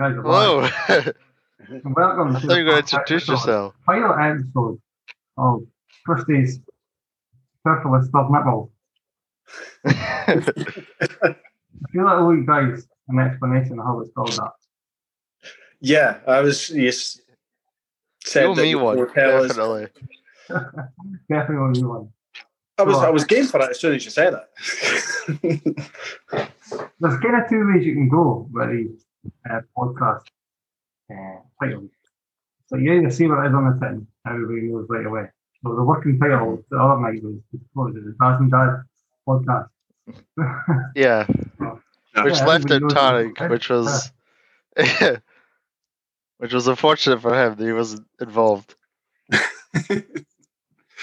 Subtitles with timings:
[0.00, 0.62] guys are Whoa!
[0.88, 1.16] back.
[1.84, 3.74] Welcome I thought you were going to introduce episode- yourself.
[3.86, 4.80] Final episode
[5.36, 5.62] of
[6.06, 6.58] Krusty's
[7.62, 8.72] Purple Stub Nipple.
[9.84, 10.40] I
[11.92, 14.52] feel like owe you guys an explanation of how it's called that.
[15.80, 16.70] Yeah, I was.
[16.70, 17.20] You s-
[18.24, 19.88] said Show that me you one, would us- definitely.
[21.28, 22.08] Definitely owe you one.
[22.78, 22.96] I was.
[22.96, 23.02] Go.
[23.02, 24.48] I was game for that as soon as you said that.
[27.00, 28.88] There's kind of two ways you can go with the uh,
[29.76, 30.24] podcast
[31.12, 31.88] uh, title.
[32.66, 35.24] So you either see what it is on the tin, everybody knows right away.
[35.64, 37.36] So the working title the other night was,
[37.74, 38.82] what was it, the Daz and Dad
[39.28, 39.68] podcast.
[40.94, 41.26] Yeah,
[41.60, 41.76] Yeah.
[42.20, 43.50] which Yeah, left out everybody knows Tarig, it.
[43.50, 44.12] which was
[46.38, 48.74] which was unfortunate for him that he wasn't involved.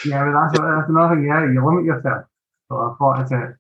[0.04, 2.26] Yeah, but that's, that's another thing, yeah, you limit yourself.
[2.70, 3.56] So I thought it's a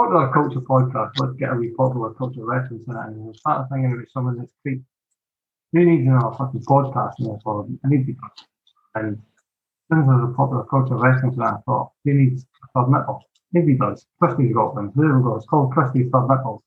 [0.00, 3.68] popular culture podcast, let's get a wee popular culture reference in it and we'll start
[3.70, 4.80] thinking about someone that's great.
[5.72, 7.78] Who needs another fucking podcast in this world?
[7.84, 8.14] I need to
[8.94, 9.20] And
[9.92, 13.22] since there's a popular culture reference in it, I thought, who needs a third nipple?
[13.52, 14.06] Maybe does.
[14.22, 14.90] Krusty's got one.
[14.96, 15.36] There we go.
[15.36, 16.62] It's called Krusty's Third Nipples.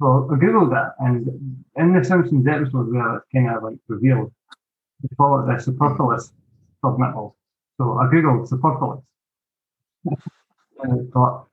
[0.00, 1.28] So I googled that, and
[1.76, 4.32] in the Simpsons episode where it's kind of like revealed,
[5.02, 6.32] they call it the superfluous
[6.82, 7.36] third nipple.
[7.76, 9.02] So I googled superfluous.
[10.04, 11.49] and I thought,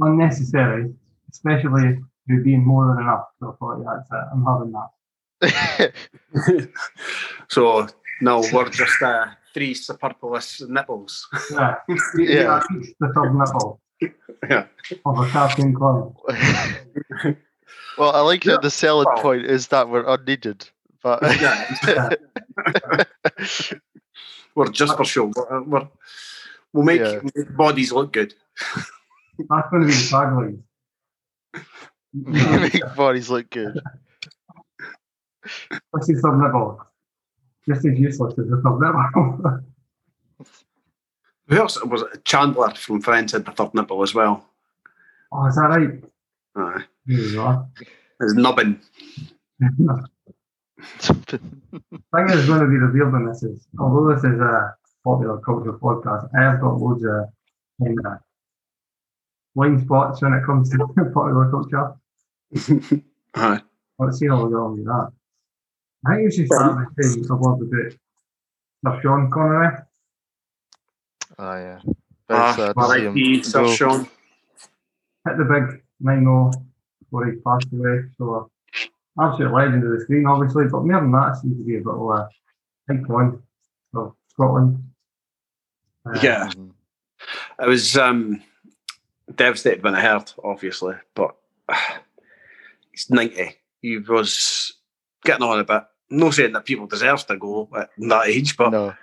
[0.00, 0.92] unnecessary,
[1.30, 3.24] especially there being more than enough.
[3.40, 4.24] So I thought, yeah, that's it.
[4.32, 6.68] I'm having that.
[7.48, 7.86] so
[8.20, 11.26] no, we're just uh, three superfluous nipples.
[11.50, 11.74] Yeah.
[12.16, 12.60] Yeah.
[13.00, 13.80] The third nipple
[14.48, 14.66] Yeah.
[15.04, 16.14] of a cartoon clown.
[17.98, 18.52] well, I like Yeah.
[18.52, 20.68] that the selling Well- point is that we're unneeded,
[21.02, 22.10] but Yeah.
[24.54, 25.32] we're just for show.
[25.34, 25.88] We're, we're,
[26.72, 27.20] we'll make, Yeah.
[27.34, 28.34] make bodies look good.
[29.38, 30.62] That's going to be the tagline.
[32.14, 33.80] make bodies look good.
[35.92, 36.80] Let's see third nipple.
[37.66, 39.60] Just as useless as the third nipple.
[41.48, 42.24] Who else was it?
[42.24, 44.44] Chandler from Friends had the third nipple as well.
[45.32, 46.02] oh, is that right?
[46.54, 47.66] There you are.
[48.20, 48.80] it's nubbin.
[51.00, 55.72] thing is going to be revealed in this is, although this is a popular culture
[55.72, 57.28] podcast, I have got loads of
[57.82, 58.18] kind of
[59.54, 61.94] blind spots when it comes to popular culture.
[63.34, 63.58] Uh,
[63.98, 65.12] Let's see how we go on with that.
[66.06, 67.92] I think we should start by saying a word about
[68.96, 69.68] Sir Sean Connery.
[71.38, 71.80] Oh yeah,
[72.28, 73.42] very ah, sad to see him R.I.P.
[73.42, 73.74] Sir go.
[73.74, 74.00] Sean.
[75.26, 76.50] Hit the big 9
[77.00, 78.02] before he passed away.
[78.18, 78.50] So,
[79.20, 81.94] absolute legend of the screen, obviously, but more than that, seems to be a bit
[81.94, 82.28] of a
[82.88, 83.40] big point
[83.94, 84.82] of Scotland.
[86.04, 86.48] Uh, Yeah.
[86.48, 86.70] Mhm.
[87.58, 88.42] I was um,
[89.34, 91.34] devastated when I heard, obviously, but
[92.92, 93.56] he's 90.
[93.80, 94.74] He was
[95.24, 95.82] getting on a bit.
[96.10, 98.94] I'm not saying that people deserve to go at that age, but No,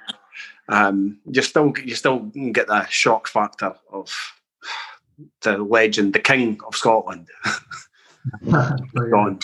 [0.69, 2.19] um, you still you still
[2.52, 4.12] get that shock factor of
[5.41, 7.28] the legend, the king of Scotland,
[8.46, 9.40] so,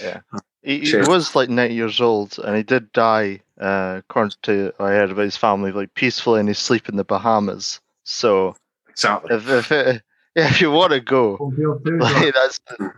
[0.00, 0.20] yeah.
[0.62, 1.06] he, he Sure.
[1.08, 3.40] was like ninety years old, and he did die.
[3.60, 7.04] Uh, according to I heard about his family, like peacefully in his sleep in the
[7.04, 7.80] Bahamas.
[8.04, 8.54] So
[8.92, 9.36] Exactly.
[9.36, 10.02] if if it,
[10.36, 12.90] yeah, if you want to go, Full deal too, like, that's And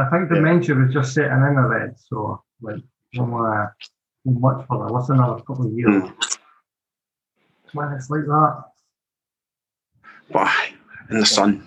[0.00, 0.36] I think Yeah.
[0.36, 2.76] dementia was just setting in already, so like
[3.14, 3.88] don't want to
[4.32, 6.02] do much for the listen another couple of years.
[6.02, 6.10] Hmm.
[7.72, 8.64] When it's like that,
[10.32, 10.50] But
[11.10, 11.66] in the sun,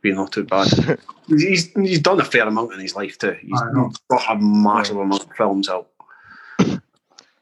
[0.00, 0.68] be not too bad.
[1.28, 3.36] He's, he's he's done a fair amount in his life too.
[3.42, 3.60] He's
[4.10, 5.88] got a massive amount of films out,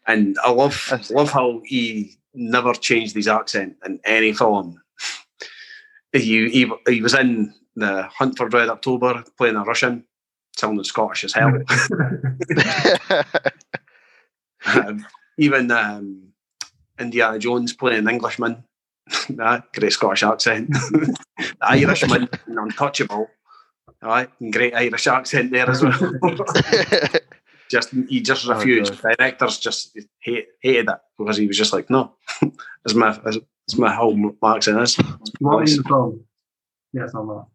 [0.08, 0.74] and I love
[1.10, 4.82] love how he never changed his accent in any film.
[6.18, 10.04] He he, he was in the Hunt for Red October playing a Russian,
[10.56, 11.52] sounding Scottish as hell.
[14.66, 15.06] Um,
[15.38, 16.32] Even um,
[16.98, 18.64] Indiana Jones playing an Englishman,
[19.30, 20.72] that great Scottish accent.
[20.92, 21.16] the
[21.60, 23.28] Irishman, an untouchable.
[24.02, 26.00] All right, and great Irish accent there as well.
[27.70, 29.00] just he just Oh, refused.
[29.00, 32.14] Directors just hate, hated it because he was just like, no,
[32.84, 33.16] it's my
[33.66, 34.98] it's my home accent is.
[34.98, 35.04] you
[35.40, 36.24] want me in the film?
[36.92, 37.48] Yes or no?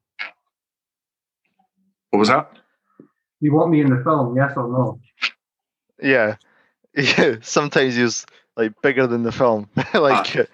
[2.10, 2.52] What was that?
[3.40, 4.36] You want me in the film?
[4.36, 5.00] Yes or no?
[6.02, 6.36] yeah,
[6.96, 7.36] yeah.
[7.42, 8.26] Sometimes he was
[8.58, 9.70] like bigger than the film.
[9.94, 10.46] like uh,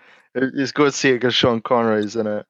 [0.55, 2.45] he's go and see it because Sean Connery's in it.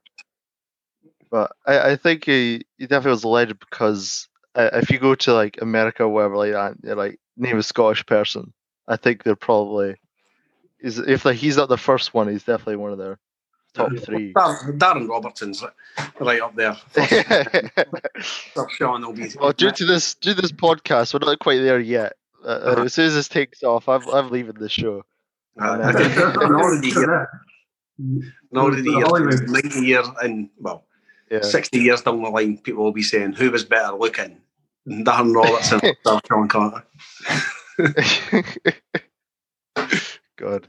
[1.31, 5.15] But I, I think he, he definitely was a legend because uh, if you go
[5.15, 8.53] to like America or wherever like that, you're like name a Scottish person.
[8.87, 9.95] I think they're probably
[10.79, 13.19] is if like he's not the first one, he's definitely one of their
[13.73, 14.33] top three.
[14.33, 15.63] Darren, Darren Robertson's
[16.19, 16.75] right up there.
[18.69, 19.29] Sean will be.
[19.39, 22.13] well, due to this due to this podcast, we're not quite there yet.
[22.43, 25.03] Uh, uh, as soon as this takes off, I'm I'm leaving the show.
[25.59, 27.29] Uh, I'm already here.
[27.99, 29.47] I'm already here.
[29.47, 30.85] 90 years and well,
[31.31, 31.41] Yeah.
[31.41, 34.37] 60 years down the line, people will be saying who was better looking,
[34.87, 36.83] Darren Robertson or Sean Connery.
[40.37, 40.67] God.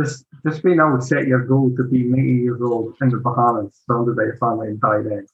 [0.00, 3.18] Just, just being able to set your goal to be 90 years old in the
[3.18, 5.26] Bahamas, surrounded by your family and die then.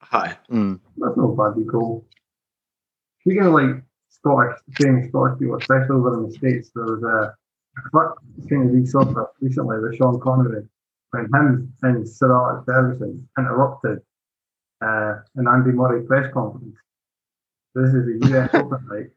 [0.00, 0.36] Hi.
[0.50, 0.80] Mm.
[0.98, 2.04] That's not a bad goal.
[3.20, 7.34] Speaking of like Scottish, famous Scottish people, especially over in the States, there was a,
[7.78, 10.66] a clip kind of resurfaced recently with Sean Connery
[11.10, 14.00] when him and Sir Alex Ferguson interrupted
[14.82, 16.76] uh, an Andy Murray press conference.
[17.74, 19.10] This is the US Open, right?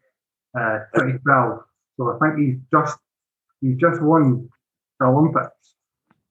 [0.57, 1.63] Uh, 2012.
[1.97, 2.97] So I think he's just
[3.61, 4.49] he's just won
[4.99, 5.75] the Olympics.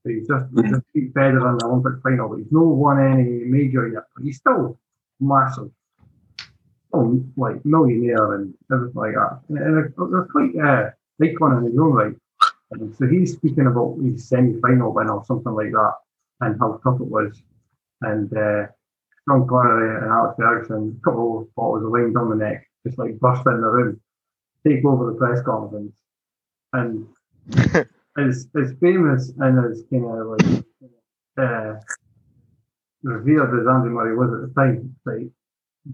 [0.02, 3.00] So he's just, he's just beat Federer in the Olympic final, but he's not won
[3.00, 4.04] any major yet.
[4.14, 4.78] But he's still
[5.20, 5.70] massive.
[6.88, 9.40] Still like millionaire and everything like that.
[9.48, 10.90] And they're, they're quite uh,
[11.22, 12.14] icon in his own right.
[12.72, 15.94] And so he's speaking about his semi-final win or something like that,
[16.40, 17.40] and how tough it was.
[18.02, 18.66] And uh,
[19.28, 22.98] Sean Connery and Alex Ferguson, a couple of bottles of wine down the neck, just
[22.98, 24.00] like burst in the room,
[24.66, 25.92] take over the press conference,
[26.72, 27.06] and
[28.18, 30.64] as as famous and as kind of like
[31.38, 31.74] uh,
[33.02, 35.28] revered as Andy Murray was at the time, like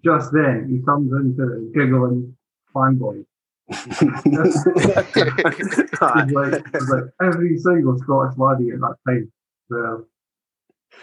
[0.05, 2.37] just then he comes into a giggling
[2.75, 3.25] fanboy.
[6.01, 9.31] Like, like every single Scottish laddie at that time.
[9.71, 10.07] So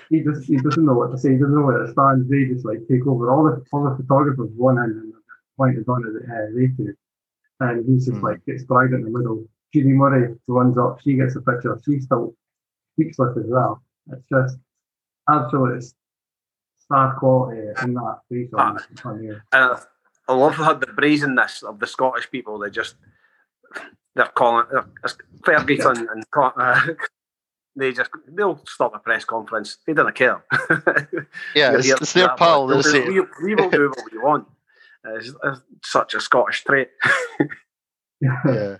[0.09, 1.31] he just he doesn't know what to say.
[1.31, 2.29] He doesn't know where to stand.
[2.29, 3.31] They just like take over.
[3.31, 5.13] All the all the photographers one in and
[5.57, 6.93] pointed on at the uh, they two,
[7.61, 8.25] and he's just Hmm.
[8.25, 9.45] like gets dragged in the middle.
[9.73, 10.99] Judy Murray runs up.
[11.01, 11.79] She gets a picture.
[11.85, 12.33] She's still
[12.93, 13.81] speechless as well.
[14.11, 14.57] It's just
[15.29, 15.83] absolute
[16.79, 19.33] star quality in that face on, on you.
[19.51, 19.81] And I-
[20.27, 22.59] I love how the brazenness of the Scottish people.
[22.59, 22.93] They just
[24.15, 26.81] they're calling they're, it's Ferguson and uh,
[27.75, 29.77] they just they'll stop a press conference.
[29.87, 30.43] They don't care.
[31.55, 32.67] Yeah, You're it's, it's their pal.
[32.67, 34.47] but They're they'll- saying, we, we will do what we want.
[35.03, 36.89] It's, it's such a Scottish trait.
[38.21, 38.77] yeah.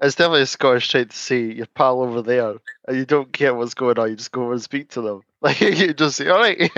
[0.00, 2.54] It's definitely a Scottish trait to see your pal over there,
[2.86, 4.10] and you don't care what's going on.
[4.10, 5.22] You just go over and speak to them.
[5.42, 6.58] Like you just say, "All right,"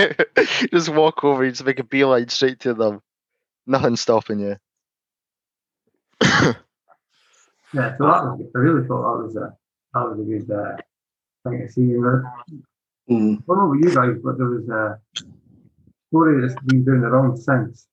[0.60, 1.44] you just walk over.
[1.44, 3.00] You just make a beeline straight to them.
[3.66, 4.56] Nothing stopping you.
[7.74, 9.56] Yeah, so that was, I really thought that was a
[9.94, 10.76] that was a good uh,
[11.48, 11.82] thing to see.
[11.82, 12.32] And there-
[13.10, 13.38] Mm.
[13.38, 15.00] I don't know about you guys, but there was a
[16.10, 17.86] story that's been doing the rounds since,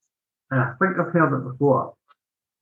[0.50, 1.94] and I think I've heard it before.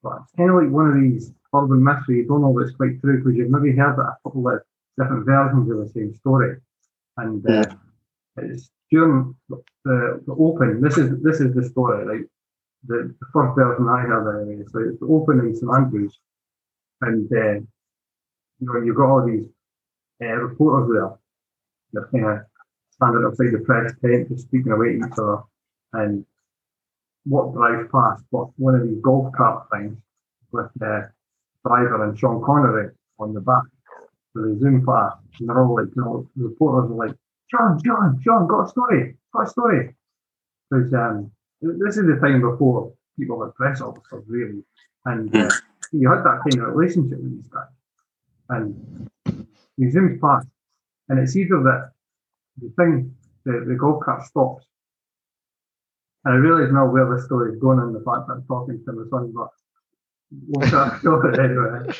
[0.04, 2.18] But it's kind of like one of these urban mystery.
[2.18, 4.60] You don't know it's quite true because you've maybe heard it a couple of
[4.98, 6.56] different versions of the same story.
[7.16, 7.64] And uh,
[8.38, 10.80] it's during the, the open.
[10.80, 12.04] This is this is the story.
[12.04, 12.28] Like
[12.86, 14.64] the, the first version I heard anyway.
[14.70, 16.18] So it's the open in St Andrews,
[17.00, 17.60] and uh,
[18.60, 19.46] you know you've got all these
[20.22, 21.10] uh, reporters there.
[21.92, 22.46] They're kind of
[22.90, 25.42] standing outside the press tent, just speaking away to each other.
[25.92, 26.26] And
[27.24, 28.24] what drives past?
[28.30, 29.96] What one of these golf cart things
[30.52, 31.10] with the
[31.66, 33.64] driver and Sean Connery on the back.
[34.32, 37.16] So they zoom past, and they're all like, you know, the reporters are like,
[37.50, 39.94] John, John, John, got a story, got a story.
[40.70, 41.30] Because um,
[41.60, 44.64] this is the time before people were press officers, really.
[45.04, 45.50] And uh,
[45.92, 47.68] you had that kind of relationship with these guys.
[48.48, 49.08] And
[49.76, 50.48] he zooms past,
[51.08, 51.92] and it's either that
[52.60, 54.66] the thing, the, the golf cart stops.
[56.24, 58.82] And I realise now where this story is going and the fact that I'm talking
[58.84, 59.48] to my son, but
[60.48, 60.70] we'll
[61.02, 61.94] go anyway.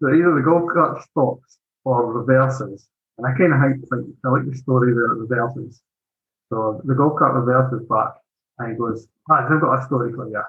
[0.00, 2.88] So either the golf cart stops or reverses.
[3.16, 5.82] And I kind of think, think I like the story that it reverses.
[6.50, 8.14] So the golf cart reverses back
[8.58, 10.42] and he goes, Lads, I've got a story for you.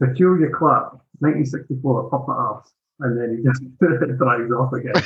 [0.00, 2.72] Peculiar clap, 1964, up the arse.
[3.00, 3.62] And then he just
[4.18, 4.92] drives off again.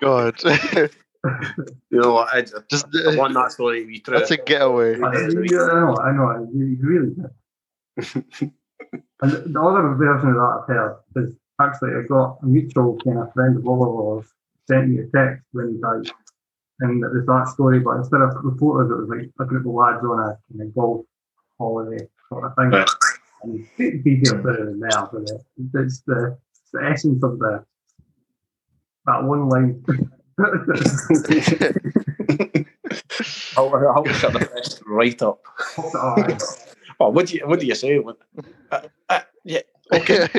[0.00, 0.34] God,
[1.90, 2.28] You know what?
[2.32, 4.18] I, just, just I want that story to be true.
[4.18, 5.00] that's a getaway.
[5.00, 7.32] I, uh, I know, I know, you you really did.
[9.22, 12.98] and the, the other version of that I've heard is actually I got a mutual
[13.04, 14.28] kind of friend of Oliver's
[14.68, 16.12] sent me a text when he died.
[16.80, 19.72] And it was that story, but instead of reporters, it was like a group of
[19.72, 21.06] lads on a kind of golf
[21.58, 22.70] holiday sort of thing.
[22.70, 22.88] Right.
[23.42, 25.22] And it's details better than there, but
[25.74, 27.64] it's the, it's the essence of the
[29.06, 29.84] that one line.
[33.56, 35.40] I'll, I'll shut the press right up.
[35.78, 36.42] Alright.
[37.00, 38.00] Oh, what do you what do you say?
[38.00, 38.16] What,
[38.72, 39.20] uh, uh,
[39.92, 40.28] Okay.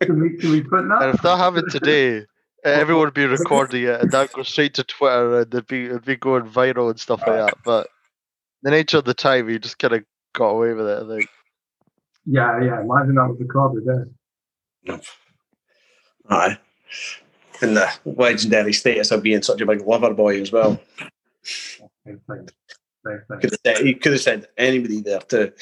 [0.00, 2.24] Can we, can we put And if that happened today,
[2.64, 6.06] everyone would be recording it, and that goes straight to Twitter, and it'd be it'd
[6.06, 7.54] be going viral and stuff like that.
[7.64, 7.88] But
[8.62, 11.02] the nature of the time, he just kind of got away with it.
[11.02, 11.28] I think.
[12.24, 12.80] Yeah, yeah.
[12.80, 14.08] Imagine that was recorded.
[14.84, 14.98] Yeah.
[16.30, 16.58] Aye.
[17.62, 20.80] And the legendary status of being such a big lover boy as well.
[21.42, 22.48] Same thing.
[23.06, 23.40] Same thing.
[23.40, 25.52] Could have said, he could have said anybody there too.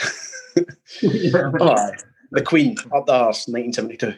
[1.03, 1.51] yeah.
[1.61, 1.93] Aye.
[2.31, 4.15] The Queen, up the arse, 1972.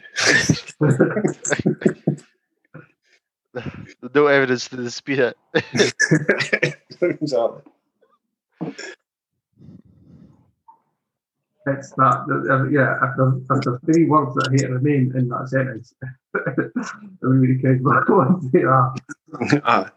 [4.13, 5.37] No evidence to dispute it.
[7.01, 7.61] exactly.
[11.67, 15.47] It's that, uh, yeah, if there's, if there's three words that hate remain in that
[15.47, 15.93] sentence,
[16.33, 16.71] it
[17.21, 18.95] really cares what ones they are.
[19.63, 19.89] Aye.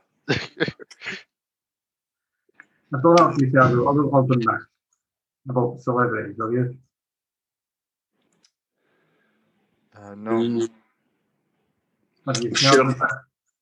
[2.94, 4.61] I don't know if you said other other than that
[5.49, 6.76] about celebrities, have you?
[9.97, 10.33] Uh, no.
[10.33, 10.68] Mm,
[12.26, 12.85] Have you Sure.
[12.85, 12.97] heard,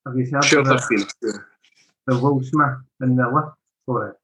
[0.06, 1.32] have you heard sure, of the, been
[2.06, 3.56] the Will Smith in the lift
[3.87, 4.16] for it?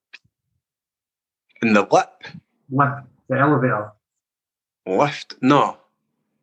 [1.63, 2.11] in the lip
[2.71, 3.93] Lift, the elevator.
[4.87, 5.37] lift.
[5.41, 5.77] No.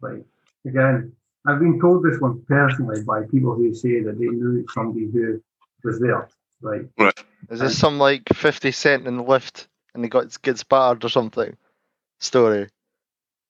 [0.01, 0.23] Like,
[0.65, 1.11] again,
[1.47, 5.41] I've been told this one personally by people who say that they knew somebody who
[5.83, 6.27] was there.
[6.61, 7.13] Like, right.
[7.49, 11.09] Is this some like Fifty Cent in the lift, and he got gets battered or
[11.09, 11.55] something?
[12.19, 12.69] Story.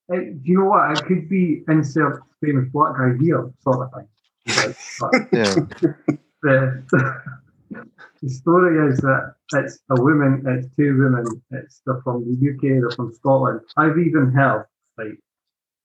[0.09, 0.97] do you know what?
[0.97, 4.07] It could be insert famous black guy here sort of thing.
[4.57, 5.53] Like, but Yeah.
[6.43, 7.21] the,
[7.69, 12.61] the story is that it's a woman, it's two women, it's they're from the UK,
[12.81, 13.61] they're from Scotland.
[13.77, 14.67] I've even heard,
[14.97, 15.19] like,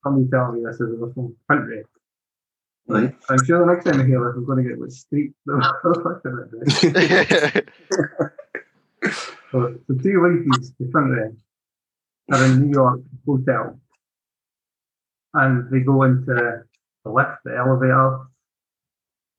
[0.02, 1.84] somebody telling me this is they're from country.
[2.86, 5.32] Like, I'm sure the next time I hear this, I'm going to get with street.
[5.46, 5.54] so
[9.88, 11.36] the two ladies, the front end,
[12.32, 13.78] are in New York hotel,
[15.34, 16.64] and they go into
[17.04, 18.29] the lift, the elevator,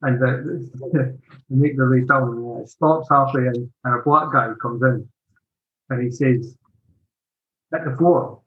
[0.03, 1.15] and the,
[1.49, 2.29] they make their way down.
[2.29, 5.07] And it stops halfway, and, and a black guy comes in,
[5.89, 6.55] and he says,
[7.71, 8.41] "Hit the floor."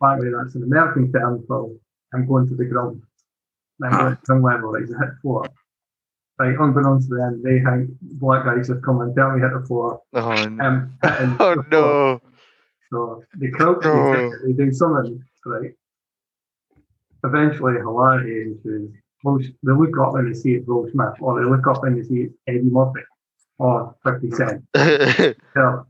[0.00, 1.70] By the way, that's an American term for
[2.14, 3.02] "I'm going to the ground."
[3.82, 4.82] I'm going to some level, right?
[4.82, 5.46] Hit the floor.
[6.38, 9.66] Right, unbeknownst to them, they think black guys have come and tell me hit the
[9.66, 10.00] floor.
[10.14, 10.64] oh, no.
[10.64, 10.96] Um,
[11.38, 11.70] oh the floor.
[11.70, 12.20] no.
[12.90, 14.32] So they crouch, No.
[14.46, 15.70] they do something, right?
[17.24, 18.90] Eventually, hilarity ensues.
[19.24, 22.06] They look up and they see it's Will Smith, or they look up and they
[22.06, 23.00] see it's Eddie Murphy,
[23.58, 24.64] or 50 Cent.
[24.74, 25.86] Tell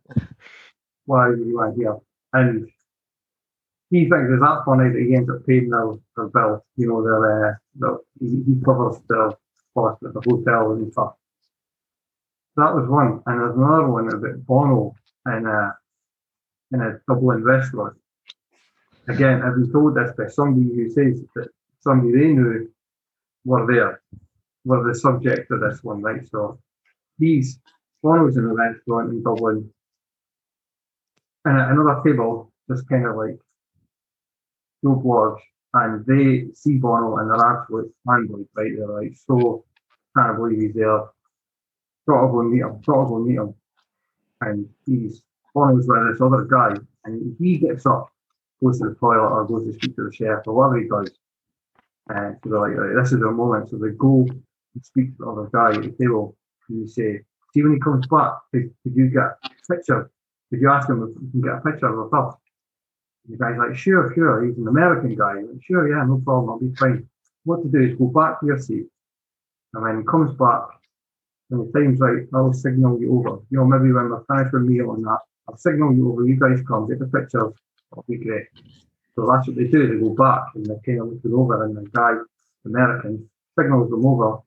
[1.11, 1.97] why are you are here?
[2.33, 2.69] And
[3.91, 6.65] he thinks it's that funny that he ends up paying their, their bill.
[6.77, 9.37] You know, their, uh, their, he, he covers the
[9.75, 11.15] cost of the hotel and stuff.
[12.55, 13.21] So that was one.
[13.27, 14.95] And there's another one about Bono
[15.27, 15.75] in a,
[16.73, 17.97] in a Dublin restaurant.
[19.09, 21.49] Again, I've been told this by somebody who says that
[21.81, 22.71] somebody they knew
[23.45, 24.03] were there,
[24.65, 26.29] were the subject of this one, right?
[26.29, 26.59] So
[27.19, 27.59] he's
[28.03, 29.71] Bono's in a restaurant in Dublin
[31.45, 33.39] and at another table, just kind of like
[34.83, 35.41] no blogs,
[35.75, 38.73] and they see Bono and they're absolute fanboys, right?
[38.77, 39.65] They're like, so
[40.17, 41.05] can't believe he's there.
[42.09, 43.55] Gotta go meet him, gotta go meet him.
[44.41, 45.23] And he's
[45.55, 48.11] Bono's with this other guy, and he gets up,
[48.63, 51.11] goes to the toilet or goes to speak to the chef or whatever he does.
[52.11, 53.71] And so they're like, right, this is our moment.
[53.71, 56.37] So they go and speak to the other guy at the table,
[56.69, 57.21] and you say,
[57.53, 60.11] see when he comes back, could, could you get a picture
[60.51, 62.35] did you ask him if you can get a picture of us?
[63.29, 64.45] The guy's like, sure, sure.
[64.45, 65.35] He's an American guy.
[65.35, 66.51] Like, sure, yeah, no problem.
[66.51, 67.09] I'll be fine.
[67.45, 68.87] What to do is go back to your seat.
[69.75, 70.63] And when he comes back,
[71.49, 73.41] when the time's right, I'll signal you over.
[73.51, 76.27] You know, maybe when we're finished with meal and that, I'll signal you over.
[76.27, 77.55] You guys come, get the pictures.
[77.93, 78.47] It'll be great.
[79.21, 79.87] So that's what they do.
[79.87, 82.13] They go back and they're kind of looking over, and the guy,
[82.65, 84.39] American, signals them over.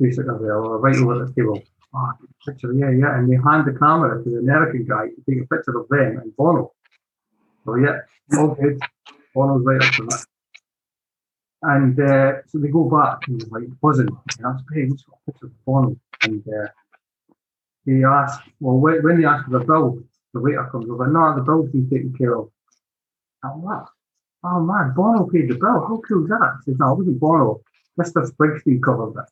[0.00, 1.60] Basically, they're right over the table.
[1.92, 2.10] Oh,
[2.46, 3.18] picture, yeah, yeah.
[3.18, 6.18] And they hand the camera to the American guy to take a picture of them
[6.18, 6.72] and Bono.
[7.64, 7.98] So yeah,
[8.38, 8.80] all good.
[9.34, 10.24] Bono's right up to that.
[11.62, 14.06] And uh, so they go back and they're like buzzing.
[14.06, 14.88] And that's great.
[14.88, 15.96] Let's got a picture of Bono.
[16.22, 16.68] And uh,
[17.86, 18.02] they
[18.60, 21.06] well, when, they ask for the bill, the waiter comes over.
[21.06, 22.50] No, the bill's been taken care of.
[23.44, 23.88] Oh, what?
[24.44, 25.80] Oh man, Bono paid the bill.
[25.88, 26.58] How cool is that?
[26.66, 27.60] He says, no, it wasn't Bono.
[27.98, 28.30] Mr.
[28.30, 29.28] Springsteen covered it.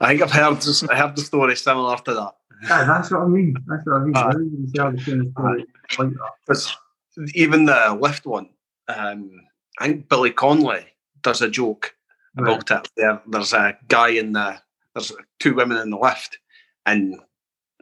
[0.00, 0.58] I think I've heard
[0.90, 2.34] I heard the story similar to that.
[2.62, 3.54] Yeah, that's what I mean.
[3.66, 4.16] That's what I mean.
[4.16, 4.26] Aye.
[4.26, 5.66] I didn't even say the same story
[5.98, 7.34] like.
[7.34, 8.50] Even the lift one,
[8.88, 9.30] um,
[9.78, 10.84] I think Billy Connolly
[11.22, 11.95] does a joke
[12.36, 12.52] Right.
[12.52, 12.90] about it.
[12.96, 14.58] There, there's a guy in the
[14.94, 16.38] there's two women in the lift,
[16.86, 17.14] and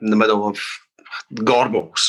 [0.00, 0.58] in the middle of
[1.34, 2.00] Gorbals,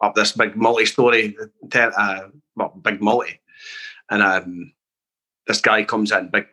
[0.00, 1.36] up this big multi-story,
[1.74, 2.20] uh,
[2.54, 3.40] well, big multi,
[4.10, 4.72] and um,
[5.46, 6.46] this guy comes in, big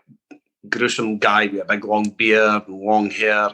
[0.70, 3.50] gruesome guy with a big long beard and long hair,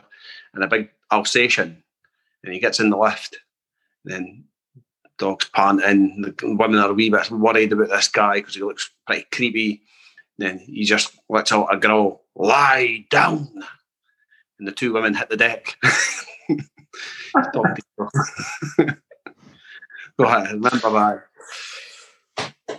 [0.54, 1.84] and a big Alsatian,
[2.44, 3.38] and he gets in the lift,
[4.06, 4.46] then.
[5.18, 6.22] Dog's pant, panting.
[6.22, 9.82] The women are a wee bit worried about this guy because he looks pretty creepy.
[10.40, 13.50] Then he just lets out a growl, lie down.
[14.58, 15.76] And the two women hit the deck.
[17.54, 18.10] Dog people.
[20.18, 21.24] Go ahead, remember that.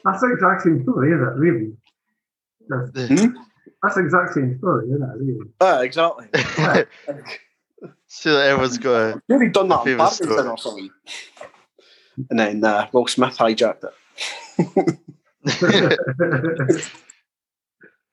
[0.04, 1.34] That's the exact same story, isn't it?
[1.36, 1.72] Really?
[2.68, 3.34] That's, The-
[3.82, 5.18] that's the exact same story, isn't it?
[5.18, 5.50] Really?
[5.60, 6.26] Ah, exactly.
[8.06, 10.90] See that everyone's got a Maybe done that on Famous Parkinson or something.
[12.30, 13.94] And then uh, Will Smith hijacked it.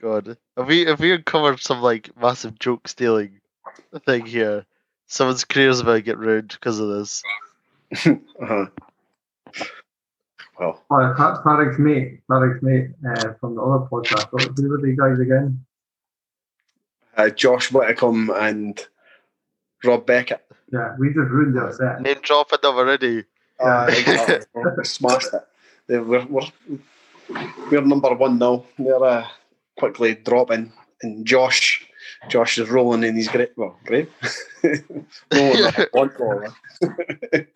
[0.02, 3.40] God, have we have we uncovered some like massive joke stealing
[4.06, 4.66] thing here?
[5.08, 7.24] Someone's career's about to get ruined because of this.
[8.42, 8.66] Uh-huh.
[10.60, 14.28] Well, Oh, Pa- Tarig's mate, Tarig's mate uh, from the other podcast.
[14.32, 15.64] What, who were the guys again?
[17.16, 18.80] uh, Josh Widdicombe and
[19.84, 20.46] Rob Beckett.
[20.72, 22.02] Yeah, we just ruined their set.
[22.02, 23.24] Name dropping them already.
[23.60, 24.40] Uh, exactly.
[24.78, 25.48] We smashed it.
[25.88, 26.42] They were, we're,
[27.72, 28.66] we're number one now.
[28.78, 29.28] They're uh,
[29.78, 30.74] quickly dropping.
[31.02, 31.86] And Josh,
[32.30, 33.50] Josh is rolling in his grave.
[33.56, 34.10] Well, grave.
[35.34, 36.12] rolling up one.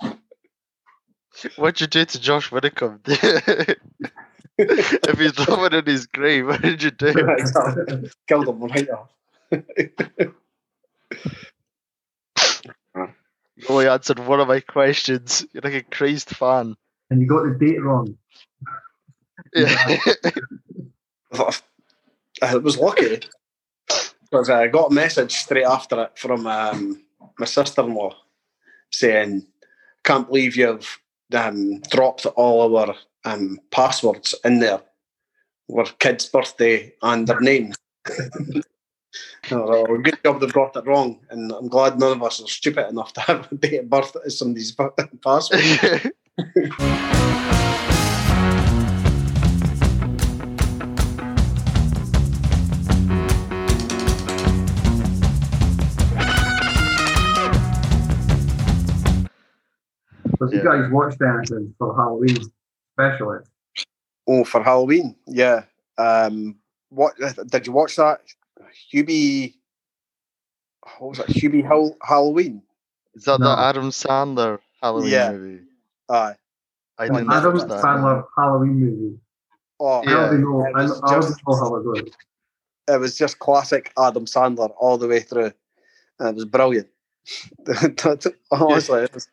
[1.55, 3.01] What'd you do to Josh Widdicombe?
[3.05, 3.79] if
[5.17, 7.07] he's dropping in his grave, what did you do?
[7.07, 8.11] Exactly.
[8.27, 9.09] Killed him right off.
[13.55, 15.45] You only answered one of my questions.
[15.53, 16.75] You're like a crazed fan.
[17.09, 18.17] And you got the date wrong.
[19.53, 19.99] Yeah.
[22.41, 23.19] I was lucky
[24.23, 27.03] because I got a message straight after it from um,
[27.37, 28.15] my sister-in-law
[28.91, 29.45] saying,
[30.03, 30.99] "Can't believe you've
[31.33, 34.81] um, dropped all our um, passwords in there,
[35.75, 37.73] our kid's birthday and their name."
[39.51, 42.89] "Oh, good job they've got it wrong, and I'm glad none of us are stupid
[42.89, 44.75] enough to have a date of birth as somebody's
[45.23, 46.11] password.
[60.51, 60.81] Have you Yeah.
[60.83, 62.37] guys watched anything for Halloween,
[62.97, 63.39] especially?
[64.27, 65.63] Oh, for Halloween, yeah.
[65.97, 66.55] Um,
[66.89, 67.15] what
[67.47, 68.21] did you watch that?
[68.93, 69.55] Hubie,
[70.99, 71.27] what was that?
[71.27, 72.61] Hubie Hall- Halloween.
[73.13, 73.47] Is that No.
[73.47, 75.31] the Adam Sandler Halloween Yeah.
[75.31, 75.63] movie?
[76.09, 76.35] Aye.
[76.97, 77.83] I Well, didn't Adam watch that.
[77.83, 79.19] Sandler Halloween movie.
[79.79, 80.17] Oh, I Yeah.
[80.17, 82.15] already know, It I, was I already just- know how it goes.
[82.87, 85.51] it was just classic Adam Sandler all the way through.
[86.19, 86.87] And it was brilliant.
[88.51, 89.27] Honestly, was,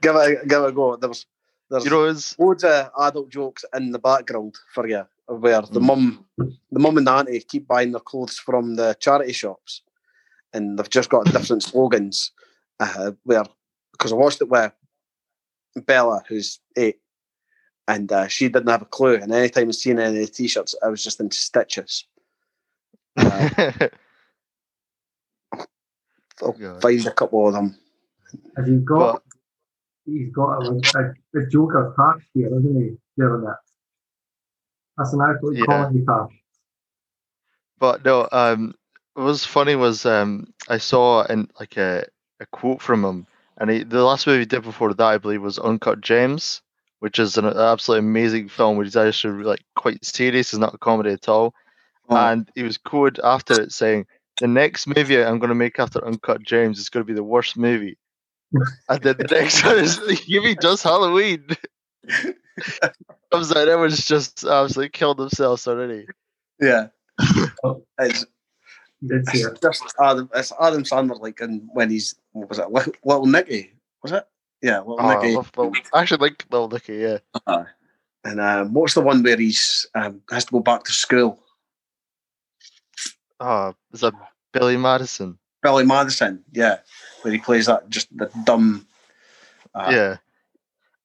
[0.00, 0.96] give it give it a go.
[0.96, 1.26] There was
[1.70, 5.80] there's You know, it's loads of adult jokes in the background for you, where the
[5.80, 5.86] Mm.
[5.86, 9.82] mum, the mum and the auntie keep buying their clothes from the charity shops,
[10.52, 12.32] and they've just got different slogans.
[12.80, 13.44] Uh, where
[13.92, 14.72] because I watched it with
[15.86, 17.00] Bella, who's eight,
[17.88, 19.14] and uh, she didn't have a clue.
[19.14, 22.06] And anytime I seen any of the t-shirts, I was just in stitches.
[23.16, 23.88] Uh,
[26.42, 26.82] I'll God.
[26.82, 27.76] find a couple of them.
[28.56, 29.14] Has he got?
[29.14, 29.22] But-
[30.04, 32.96] he's got a, a, a Joker patch here, isn't he?
[33.16, 33.58] Here on that.
[34.98, 35.64] That's an absolute Yeah.
[35.66, 36.30] comedy patch.
[37.78, 38.74] But no, um,
[39.14, 42.04] what was funny was um, I saw in like a,
[42.40, 43.26] a quote from him,
[43.58, 46.62] and he, the last movie he did before that, I believe, was Uncut Gems,
[47.00, 50.78] which is an absolutely amazing film, which is actually like quite serious, it's not a
[50.78, 51.54] comedy at all.
[52.08, 52.16] Oh.
[52.16, 54.06] And he was quoted after it saying,
[54.42, 57.22] "The next movie I'm going to make after Uncut Gems is going to be the
[57.24, 57.96] worst movie."
[58.90, 61.46] and then the next one is Hubie does Halloween.
[63.32, 66.06] Comes out, everyone's just absolutely killed themselves already.
[66.60, 66.88] Yeah.
[67.64, 67.82] Oh.
[68.00, 68.26] It's,
[69.00, 69.58] He it's it.
[69.62, 70.28] just Adam.
[70.34, 73.72] It's Adam Sandler, like, and when he's what was it, Little, Little Nicky?
[74.02, 74.26] Was it?
[74.62, 75.34] Yeah, Little Oh, I Nicky.
[75.36, 77.18] love Little- I actually like Little Nicky, yeah.
[78.24, 81.38] And um, what's the one where he's um, has to go back to school?
[83.40, 84.14] Oh, is that
[84.52, 85.38] Billy Madison?
[85.62, 86.78] Billy Madison, yeah,
[87.22, 88.86] where he plays that just the dumb.
[89.74, 90.16] Uh, yeah.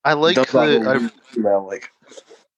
[0.03, 1.91] I like the, I, well, like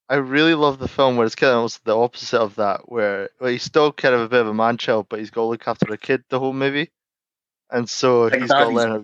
[0.10, 3.30] I really love the film where it's kind of almost the opposite of that, where
[3.40, 5.48] well, he's still kind of a bit of a man child, but he's got to
[5.48, 6.92] look after the kid the whole movie,
[7.72, 9.04] and so Big he's got to learn how,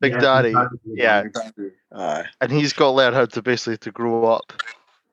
[0.00, 1.24] Big Yeah, Daddy, yeah,
[1.92, 4.52] uh, and he's got to learn how to basically to grow up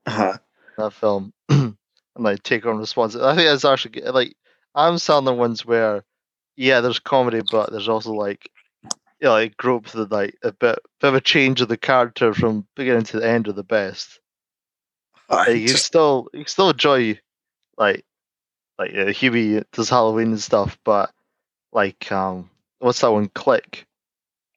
[0.05, 0.37] uh,
[0.77, 1.75] in that film and
[2.17, 3.31] like take on responsibility.
[3.31, 4.35] I think that's actually like
[4.75, 6.03] Adam Sandler ones where,
[6.55, 8.49] yeah, there's comedy, but there's also like,
[8.83, 8.89] you
[9.27, 12.67] know, like grope the like a bit, bit of a change of the character from
[12.75, 14.19] beginning to the end of the best.
[15.29, 17.19] Like, you just- still you still enjoy
[17.77, 18.05] like
[18.77, 21.11] like uh, Hubie does Halloween and stuff, but
[21.71, 23.29] like um, what's that one?
[23.29, 23.85] Click.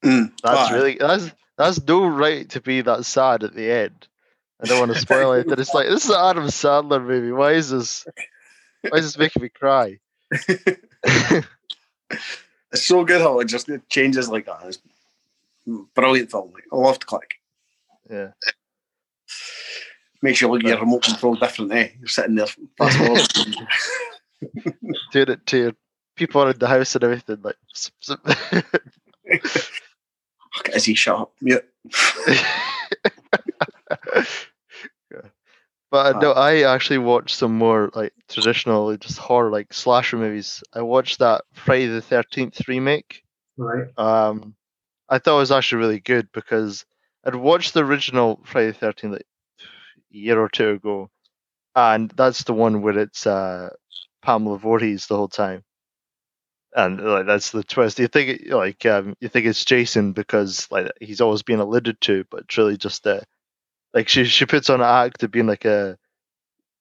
[0.04, 4.08] mm, That's really that's that's no right to be that sad at the end.
[4.62, 7.32] I don't want to spoil it, but it's like this is an Adam Sandler movie.
[7.32, 8.06] Why is this?
[8.82, 9.98] Why is this making me cry?
[12.72, 14.58] It's so good how it just it changes like that.
[14.64, 14.78] It's
[15.94, 16.50] brilliant film.
[16.52, 17.34] Like, I love to click.
[18.10, 18.32] yeah,
[20.20, 21.90] Makes you look at your remote control different, eh?
[22.00, 23.28] You're sitting there fast forward.
[25.12, 25.72] doing it to your
[26.16, 27.38] people around the house and everything.
[27.40, 28.16] Like, s- s-
[30.54, 31.32] Fuck, Is he shut up?
[31.40, 31.58] Yeah.
[35.96, 40.62] But uh, no, I actually watched some more like traditional, just horror, like slasher movies.
[40.74, 43.22] I watched that Friday the Thirteenth remake.
[43.56, 43.88] Right.
[43.96, 44.54] Um,
[45.08, 46.84] I thought it was actually really good because
[47.24, 49.26] I'd watched the original Friday the Thirteenth like
[49.62, 49.64] a
[50.10, 51.08] year or two ago,
[51.74, 53.70] and that's the one where it's uh,
[54.20, 55.64] Pamela Voorhees the whole time,
[56.74, 57.98] and like that's the twist.
[57.98, 61.98] You think it, like um, you think it's Jason because like he's always being alluded
[62.02, 63.20] to, but it's really just uh,
[63.96, 65.98] like she she puts on an act of being like a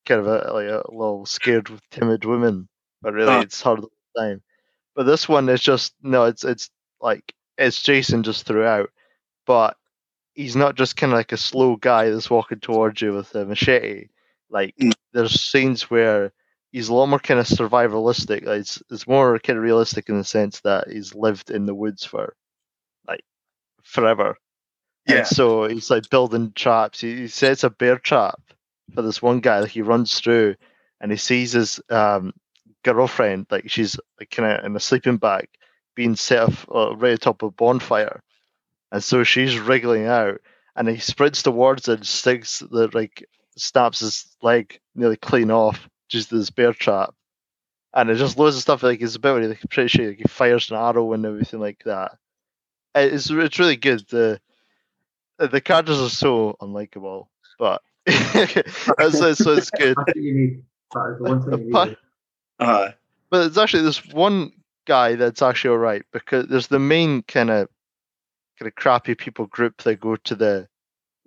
[0.06, 2.70] kind of a like a little scared with timid woman,
[3.02, 3.42] but really Ah.
[3.42, 4.44] it's her the time.
[4.96, 6.70] But this one is just no, it's it's
[7.02, 8.92] like it's Jason just throughout,
[9.48, 9.78] but
[10.36, 13.46] he's not just kind of like a slow guy that's walking towards you with a
[13.46, 14.10] machete.
[14.52, 14.94] Like Mm.
[15.14, 16.34] there's scenes where
[16.74, 18.46] he's a lot more kind of survivalistic.
[18.46, 21.76] Like, it's it's more kind of realistic in the sense that he's lived in the
[21.76, 22.36] woods for
[23.08, 23.24] like
[23.84, 24.38] forever.
[25.08, 25.18] Yeah.
[25.18, 27.02] And so he's like building traps.
[27.02, 28.40] He, he sets a bear trap
[28.94, 29.60] for this one guy.
[29.60, 30.56] Like he runs through
[31.00, 32.34] and he sees his um,
[32.84, 35.48] girlfriend, like she's like kind of in a sleeping bag,
[35.96, 38.22] being set off uh, right atop a bonfire.
[38.92, 40.40] And so she's wriggling out
[40.76, 43.26] and he sprints towards her and sticks the like
[43.58, 47.14] snaps his leg nearly clean off just this bear trap.
[47.94, 50.24] And it's just loads of stuff like it's about like I'm pretty sure like, he
[50.24, 52.18] fires an arrow and everything like that.
[52.94, 54.08] It's it's really good.
[54.10, 54.40] The
[55.38, 57.28] the characters are so unlikable,
[57.60, 59.96] but that's so, so it's good.
[59.98, 60.64] That's what you need.
[60.94, 61.98] That is the one thing But- need.
[62.60, 62.94] Aye.
[63.32, 64.52] But it's actually this one
[64.86, 67.68] guy that's actually alright because there's the main kind of
[68.58, 70.68] kind of crappy people group that go to the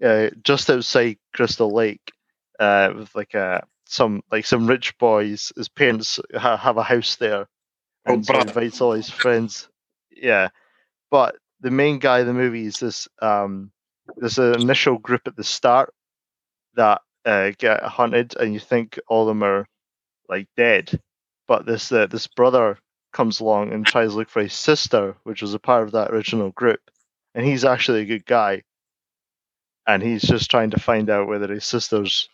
[0.03, 2.13] uh, just outside Crystal Lake
[2.61, 5.53] uh, with like uh, some like some rich boys.
[5.57, 7.47] His parents ha- have a house there,
[8.07, 9.69] Oh, and so he invites all his friends.
[10.11, 10.49] Yeah,
[11.11, 13.71] but the main guy in the movie is this um
[14.17, 15.93] there's an initial group at the start
[16.75, 19.67] that uh, get hunted, and you think all of them are
[20.29, 21.01] like dead,
[21.47, 22.79] but this uh, this brother
[23.13, 26.11] comes along and tries to look for his sister, which was a part of that
[26.11, 26.81] original group,
[27.35, 28.63] and he's actually a good guy,
[29.87, 32.29] and he's just trying to find out whether his sister's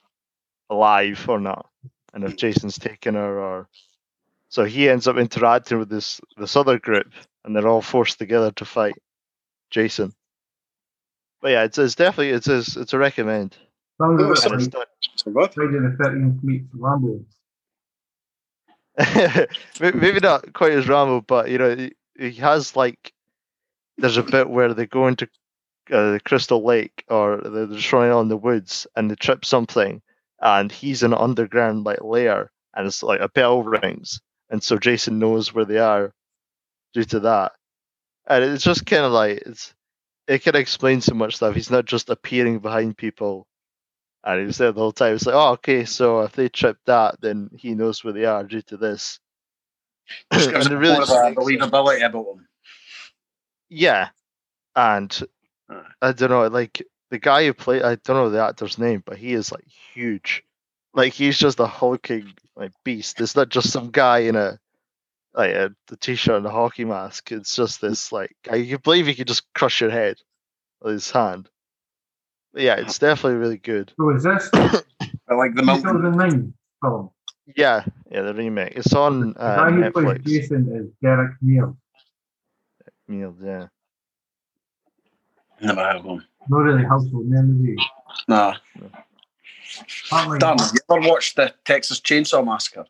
[0.71, 1.69] alive or not,
[2.13, 3.69] and if Jason's taken her or.
[4.51, 7.13] So he ends up interacting with this this other group,
[7.45, 8.95] and they're all forced together to fight
[9.71, 10.13] Jason.
[11.44, 13.54] But yeah, it's, it's definitely it's it's, it's a recommend.
[14.00, 15.52] Sounds Oh, a bit so- And it's like done- So good.
[15.52, 17.20] Friday the 13th meets Rambo.
[19.80, 23.12] Maybe not quite as Rambo, but you know, he, he has like
[23.98, 25.28] there's a bit where they go into
[25.92, 30.00] uh, the Crystal Lake or they're just running on the woods and they trip something,
[30.40, 34.78] and he's in an underground like lair, and it's like a bell rings, and so
[34.78, 36.11] Jason knows where they are
[36.94, 37.52] due to that,
[38.28, 39.74] and it's just kind of like it's
[40.27, 41.55] it can explain so much stuff.
[41.55, 43.47] He's not just appearing behind people.
[44.25, 45.15] And he was there the whole time.
[45.15, 48.43] It's like, oh, okay, so if they trip that, then he knows where they are
[48.45, 49.21] due to this.
[50.33, 51.37] Just gives it really more a makes sense.
[51.37, 52.49] believability about him.
[53.69, 54.09] Yeah,
[54.75, 55.23] and.
[56.03, 59.17] I don't know, like the guy who played, I don't know the actor's name, but
[59.17, 60.45] he is like huge.
[60.93, 63.21] Like he's just a hulking like beast.
[63.21, 64.59] It's not just some guy in a
[65.35, 67.33] like a, the t-shirt and the hockey mask.
[67.33, 68.57] It's just this like guy.
[68.57, 70.16] You can believe he could just crush your head
[70.81, 71.49] with his hand.
[72.53, 73.92] But yeah, it's definitely really good.
[73.99, 75.92] So is this I like the mountain.
[75.92, 77.11] 2009 film?
[77.57, 78.75] Yeah, yeah, the remake.
[78.77, 80.25] It's on The uh, guy who plays Netflix.
[80.25, 81.77] Jason is Derek Neal.
[83.07, 83.66] Meal, yeah.
[85.61, 86.25] Never heard of him.
[86.49, 87.85] Not really helpful name, is?
[88.29, 88.55] Nah.
[90.07, 92.87] Apparently, Dan, you ever watched the Texas Chainsaw Massacre?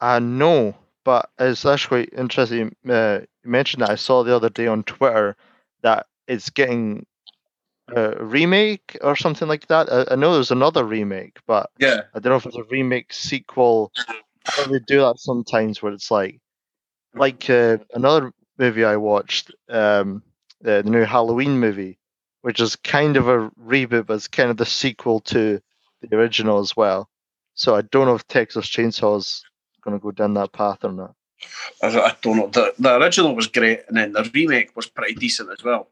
[0.00, 2.74] Uh, no, but it's actually interesting.
[2.88, 5.36] Uh, you mentioned that I saw the other day on Twitter
[5.82, 7.06] that it's getting
[7.88, 9.92] a remake or something like that.
[9.92, 12.02] I, I know there's another remake, but Yeah.
[12.14, 13.92] I don't know if it's a remake sequel
[14.44, 16.40] how they do that sometimes where it's like
[17.14, 20.22] like uh, another movie I watched, um,
[20.60, 21.98] the, the new Halloween movie,
[22.40, 25.60] which is kind of a reboot, but it's kind of the sequel to
[26.00, 27.08] the original as well.
[27.54, 29.44] So I don't know if Texas Chainsaw is
[29.82, 31.14] going to go down that path or not.
[31.82, 32.46] I, don't know.
[32.48, 35.88] The, the original was great, and then the remake was pretty decent as well.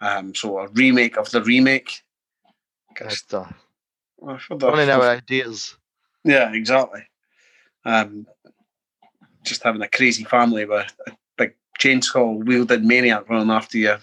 [0.00, 2.02] Um, so a remake of the remake.
[2.96, 5.76] Guess, for the, running out ideas.
[6.24, 7.02] Yeah, exactly.
[7.84, 8.26] Um,
[9.44, 13.96] just having a crazy family with a big chainsaw wielding maniac running after you.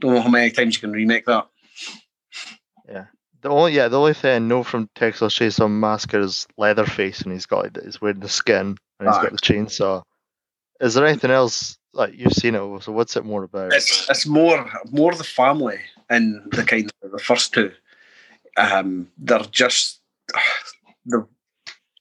[0.00, 1.48] Don't know how many times you can remake that.
[2.88, 3.06] Yeah.
[3.46, 7.32] The only yeah, the only thing I know from Texas Chainsaw Massacre is Leatherface, and
[7.32, 10.02] he's got like, he's wearing the skin and he's got the chainsaw.
[10.80, 12.82] Is there anything else like you've seen it?
[12.82, 13.72] So what's it more about?
[13.72, 15.78] It's it's more more the family
[16.10, 17.70] in the kind of the first two.
[18.56, 20.00] Um, they're just
[21.06, 21.24] the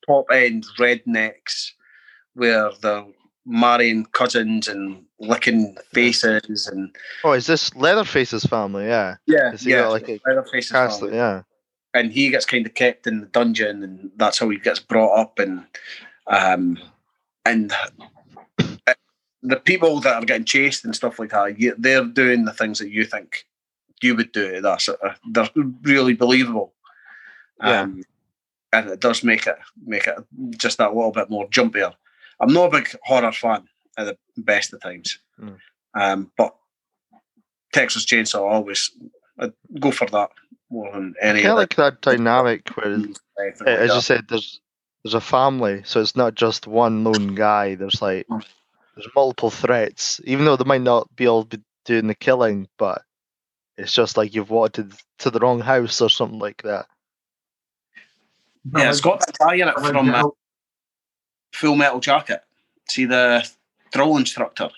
[0.08, 1.74] top end rednecks
[2.34, 3.06] where they're
[3.46, 8.86] marrying cousins and licking faces and oh, is this Leatherface's family?
[8.88, 9.82] Yeah, yeah, yeah.
[9.84, 11.16] got, like, a Leatherface's cast, family.
[11.16, 11.42] yeah.
[11.94, 15.16] and he gets kind of kept in the dungeon, and that's how he gets brought
[15.20, 15.64] up, and
[16.28, 16.78] um,
[17.46, 17.72] and
[18.60, 18.94] uh,
[19.44, 22.80] the people that are getting chased and stuff like that, you, they're doing the things
[22.80, 23.46] that you think
[24.02, 24.60] you would do.
[24.62, 24.96] That's uh,
[25.32, 25.50] they're
[25.84, 26.74] really believable,
[27.64, 27.82] Yeah.
[27.82, 28.04] um,
[28.74, 30.16] and it does make it make it
[30.58, 31.94] just that little bit more jumpier.
[32.40, 33.66] I'm not a big horror fan
[33.98, 35.58] at the best of times, Mm.
[36.00, 36.56] um, but
[37.74, 38.92] Texas Chainsaw always
[39.40, 40.30] I'd go for that
[40.70, 41.42] more than any.
[41.42, 42.94] kind of like that dynamic where,
[43.40, 44.62] anything as you said, there's
[45.04, 47.76] there's a family, so it's not just one lone guy.
[47.76, 48.46] There's like Mm.
[48.96, 53.02] there's multiple threats, even though they might not be all be doing the killing, but
[53.78, 54.88] it's just like you've walked to,
[55.20, 56.88] to the wrong house or something like that.
[58.76, 60.24] Yeah, it's got that guy in it from uh,
[61.56, 62.44] Full Metal Jacket.
[62.90, 63.48] See the
[63.92, 64.70] drill instructor.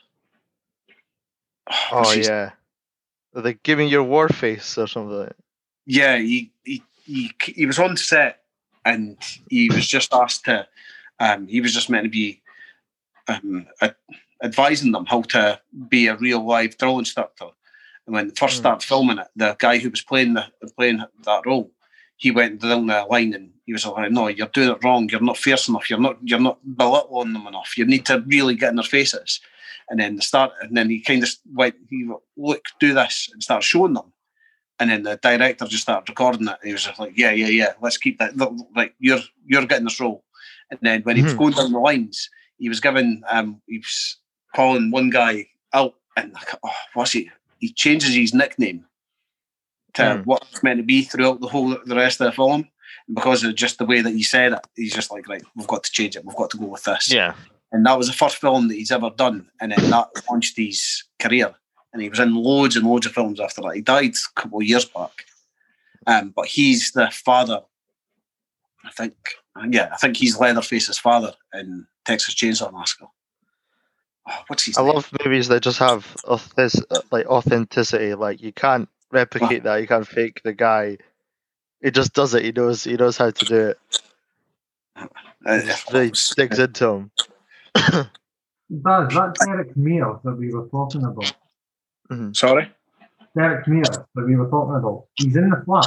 [1.92, 2.52] Oh his- yeah,
[3.36, 5.34] Are they giving your war face or something.
[5.86, 6.18] Yeah.
[6.18, 8.42] He, he he he was on set
[8.86, 9.18] and
[9.50, 10.68] he was just asked to.
[11.20, 12.42] Um, he was just meant to be
[13.28, 13.96] um, ad-
[14.44, 15.60] advising them how to
[15.90, 17.48] be a real live drill instructor.
[18.06, 18.62] And when they first Hmm.
[18.62, 20.46] started filming it, the guy who was playing the
[20.78, 21.72] playing that role,
[22.18, 25.08] he went down the line and he was like, "No, you're doing it wrong.
[25.10, 25.90] You're not fierce enough.
[25.90, 27.78] You're not you're not belittling them enough.
[27.78, 29.40] You need to really get in their faces."
[29.90, 33.42] And then the start, and then he kind of went, "He look, do this," and
[33.42, 34.12] start showing them.
[34.80, 36.58] And then the director just started recording it.
[36.62, 37.74] And he was just like, "Yeah, yeah, yeah.
[37.82, 38.36] Let's keep that.
[38.38, 40.24] look, Like you're you're getting this role."
[40.72, 41.38] And then when he was Mhm.
[41.38, 44.18] going down the lines, he was giving um he was
[44.56, 47.30] calling one guy out, and like, oh, what's he?
[47.60, 48.86] He changes his nickname
[49.94, 50.26] to Mm.
[50.26, 52.68] what it's meant to be throughout the whole the rest of the film.
[53.08, 55.68] And because of just the way that he said it, he's just like, right, we've
[55.68, 56.26] got to change it.
[56.26, 57.12] We've got to go with this.
[57.12, 57.34] yeah,
[57.72, 61.04] And that was the first film that he's ever done, and then that launched his
[61.20, 61.54] career.
[61.94, 63.76] And he was in loads and loads of films after that.
[63.76, 65.26] He died a couple of years back,
[66.06, 67.62] um, but he's the father.
[68.86, 69.16] I think,
[69.70, 73.08] yeah, I think he's Leatherface's father in Texas Chainsaw Massacre.
[74.30, 74.96] Oh, what's his I name?
[74.96, 78.14] love movies that just have auth- like authenticity.
[78.14, 79.78] Like you can't replicate that.
[79.82, 80.98] You can't fake the guy.
[81.82, 82.44] He just does it.
[82.44, 82.84] He knows.
[82.84, 83.80] He knows how to do it.
[84.98, 85.04] He
[85.46, 87.12] It just really digs into him.
[88.70, 91.34] Baz, that Derek Mears that we were talking about,
[92.36, 92.70] Sorry.
[93.38, 95.86] Derek Mears that we were talking about, he's in the flash.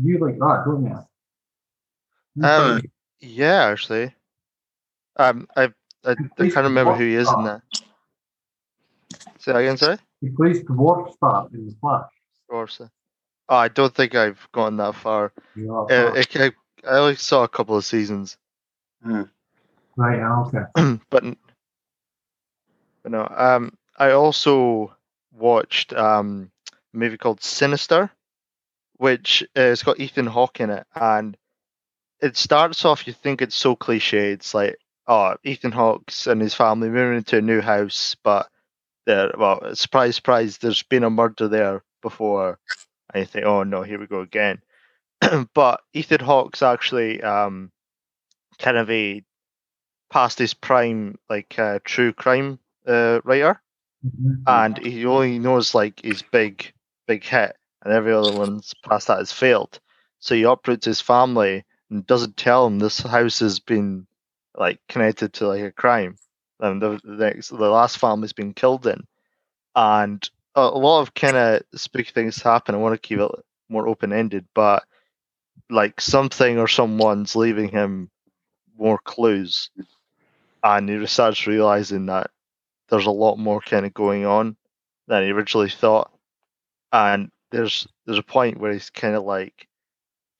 [0.00, 0.98] You like that, don't you?
[2.36, 2.90] You Um, like-
[3.20, 4.14] Yeah, actually.
[5.16, 5.64] Um, I
[6.04, 7.62] I, I Please can't remember who he is in there.
[7.72, 7.82] that.
[9.40, 9.98] Say that again, sorry.
[10.20, 12.08] he plays Dwarf Star in the flash.
[12.50, 12.90] Or so.
[13.48, 15.32] Oh, I don't think I've gone that far.
[15.54, 16.50] You know, Uh, I, I,
[16.88, 18.36] I only saw a couple of seasons,
[19.96, 20.98] right, yeah, okay.
[21.10, 21.24] but,
[23.02, 23.26] but no.
[23.34, 24.94] Um, I also
[25.32, 28.10] watched um a movie called Sinister,
[28.96, 31.36] which uh, it's got Ethan Hawke in it, and
[32.20, 34.32] it starts off you think it's so cliche.
[34.32, 38.48] It's like, oh, Ethan Hawke's and his family moving into a new house, but
[39.06, 42.58] there, well, surprise, surprise, there's been a murder there before,
[43.14, 44.60] you think, oh no, here we go again.
[45.54, 47.70] but Ethan Hawke's actually um
[48.58, 49.22] kind of a
[50.10, 53.60] past his prime, like uh, true crime uh, writer
[54.04, 54.42] Mhm.
[54.46, 56.72] and he only knows like his big
[57.06, 59.78] big hit and every other one's past that has failed
[60.20, 64.06] so he uproots his family and doesn't tell him this house has been
[64.56, 66.18] like connected to like a crime
[66.60, 69.02] and the, the next the last family's been killed in
[69.74, 70.30] and
[70.68, 73.30] a, lot of kind of spooky things happen i want to keep it
[73.68, 74.84] more open-ended but
[75.70, 78.10] like something or someone's leaving him
[78.80, 79.70] more clues,
[80.64, 82.30] and he starts realizing that
[82.88, 84.56] there's a lot more kind of going on
[85.06, 86.10] than he originally thought.
[86.92, 89.68] And there's there's a point where he's kind of like,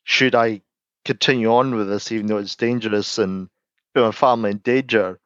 [0.04, 0.62] should I
[1.04, 3.48] continue on with this even though it's dangerous and
[3.94, 5.20] put my family in danger?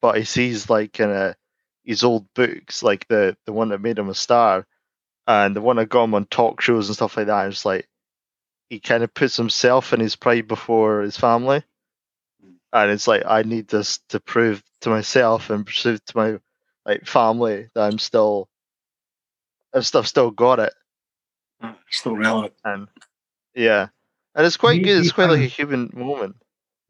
[0.00, 1.34] But he sees like kind of
[1.88, 4.66] his old books, like the the one that made him a star,
[5.26, 7.48] and the one that got him on talk shows and stuff like that.
[7.48, 7.88] It's like
[8.70, 11.64] he kind of puts himself and his pride before his family,
[12.72, 16.40] and it's like I need this to prove to myself and prove to my
[16.86, 18.48] like family that I'm still,
[19.74, 20.74] I've still, still got it,
[21.62, 22.54] ah, Still relevant.
[22.64, 22.88] and
[23.54, 23.88] yeah,
[24.34, 25.00] and it's quite He- good.
[25.00, 26.36] It's he quite like a human moment.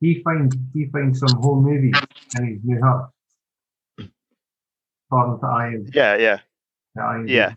[0.01, 1.95] He finds he finds some home movies
[2.35, 3.11] in his new house.
[5.11, 5.95] To IMDb.
[5.95, 6.39] Yeah, yeah.
[7.27, 7.55] Yeah.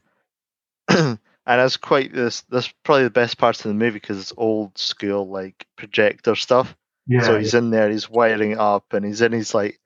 [1.46, 2.42] and it's quite this.
[2.50, 6.76] That's probably the best parts of the movie because it's old school like projector stuff.
[7.08, 7.22] Yeah.
[7.22, 9.80] so he's in there, he's wiring up, and he's in his like,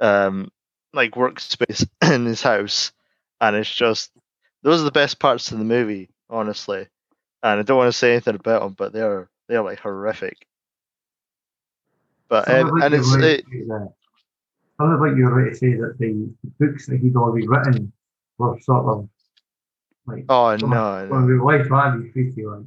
[0.00, 0.50] um,
[0.92, 2.92] like workspace in his house,
[3.40, 4.10] and it's just
[4.62, 6.88] those are the best parts of the movie, honestly.
[7.42, 10.46] And I don't want to say anything about them, but they're they're like horrific.
[12.28, 13.44] But um, and it's right it,
[14.78, 14.98] to say that.
[14.98, 17.92] Sounds like you're right to say that the books that he'd already written
[18.38, 19.08] were sort of
[20.06, 22.64] like oh no, well, the life value freaky like.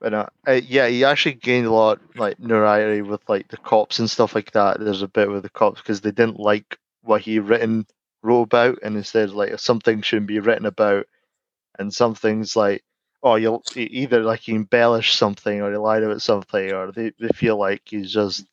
[0.00, 3.98] But uh, uh, yeah, he actually gained a lot like notoriety with like the cops
[3.98, 4.80] and stuff like that.
[4.80, 7.86] There's a bit with the cops because they didn't like what he written
[8.22, 11.06] wrote about, and instead like something shouldn't be written about,
[11.78, 12.84] and some things like
[13.22, 17.28] oh you'll either like he embellished something or he lied about something or they, they
[17.34, 18.44] feel like he's just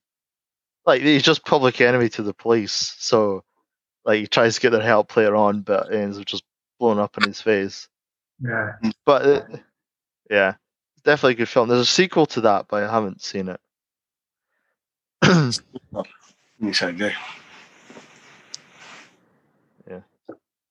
[0.85, 2.95] like he's just public enemy to the police.
[2.99, 3.43] So
[4.05, 6.43] like he tries to get their help later on, but ends up just
[6.79, 7.87] blown up in his face.
[8.41, 8.73] Yeah.
[9.05, 9.41] But uh,
[10.29, 10.55] yeah,
[11.03, 11.69] definitely a good film.
[11.69, 13.59] There's a sequel to that, but I haven't seen it.
[16.59, 17.11] Yes, I agree.
[19.89, 20.01] Yeah,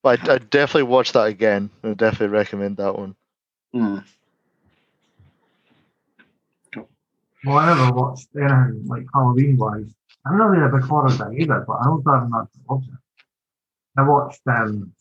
[0.02, 1.70] but I'd, I'd definitely watch that again.
[1.82, 3.16] I definitely recommend that one.
[3.74, 4.04] Mm.
[7.44, 9.84] Well, I never watched anything like Halloween wise.
[10.26, 12.98] I'm not really a big horror guy either, but I also haven't had watch it.
[13.96, 14.92] I watched um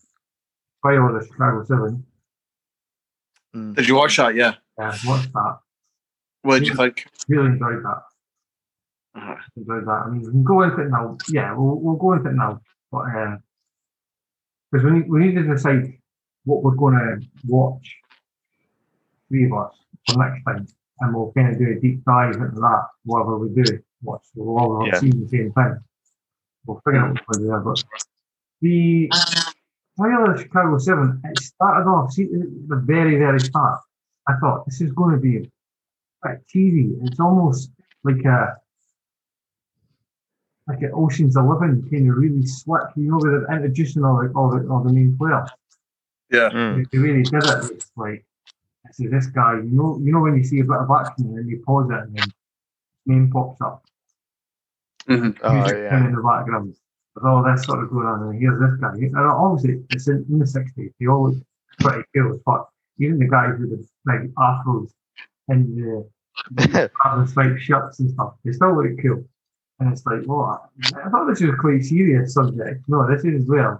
[0.81, 2.05] Trial of the Chicago Seven.
[3.55, 3.75] Mm.
[3.75, 4.35] Did you watch that?
[4.35, 4.55] Yeah.
[4.77, 5.59] Yeah, watched that.
[6.41, 7.05] What did you think?
[7.29, 8.01] Really enjoyed that.
[9.15, 10.03] Uh, enjoyed that.
[10.05, 11.17] I mean, we can go into it now.
[11.29, 12.59] Yeah, we'll, we'll go into it now.
[12.91, 13.37] But uh
[14.71, 15.93] because we need, we need to decide
[16.45, 17.95] what we're going to watch,
[19.29, 19.75] three of us,
[20.07, 20.67] for next time.
[21.03, 23.79] And we'll kind of do a deep dive into that, whatever we do.
[24.03, 24.99] Watch, we'll all Yeah.
[24.99, 25.77] see the same thing.
[26.65, 27.63] We'll figure out what we're doing.
[27.63, 27.83] But
[28.61, 29.09] the
[29.97, 33.79] Trial of Chicago 7, it started off, see, the very, very start.
[34.29, 35.51] I thought this is going to be
[36.21, 36.95] quite cheesy.
[37.03, 37.69] It's almost
[38.05, 38.55] like a
[40.67, 44.31] like an Ocean's Eleven kind of really slick, you know, with the introducing all the
[44.33, 45.49] all the, all the main players.
[46.31, 46.49] yeah.
[46.49, 46.77] Mm.
[46.77, 47.71] They, they really did it.
[47.73, 48.25] It's like
[48.97, 49.55] this is this guy.
[49.55, 51.89] You know, you know when you see a bit of action and then you pause
[51.89, 52.33] it and then his
[53.05, 53.83] name pops up.
[55.07, 55.97] hmm Oh music yeah.
[56.05, 56.75] in the background.
[57.15, 58.93] With all this sort of going on, and here's this guy.
[58.95, 60.91] And obviously, it's in, in the 60s.
[60.99, 61.43] They all look
[61.79, 62.71] pretty cool as fuck.
[62.99, 64.91] Even the guys with the big afros
[65.47, 66.09] and the
[67.03, 69.23] having striped shirts and stuff, they still look cool.
[69.79, 70.69] And it's like, what?
[70.95, 72.83] I thought this was a quite serious subject.
[72.87, 73.79] No, this is where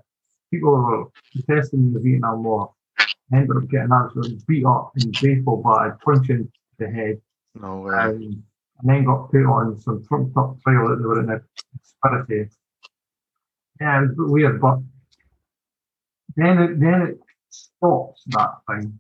[0.52, 2.72] people were protesting the Vietnam War,
[3.34, 7.22] ended up getting absolutely beat up in baseball batted, punched in the head,
[7.56, 7.96] no way.
[7.96, 8.44] um,
[8.80, 12.50] and then got put on some trumped up trial that they were in a conspiracy.
[13.80, 14.80] Yeah, it was a bit weird, but
[16.36, 17.20] then it, then it
[17.50, 19.00] stops that thing.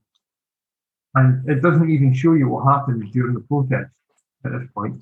[1.15, 3.93] And it doesn't even show you what happened during the protest
[4.45, 5.01] at this point.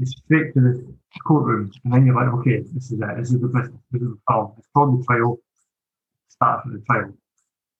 [0.00, 0.94] It's straight to the
[1.26, 3.16] courtroom, and then you're like, okay, this is it.
[3.16, 3.80] This is the business.
[3.90, 4.54] This is the trial.
[4.58, 5.38] It's called the trial.
[6.28, 7.16] Start for the trial.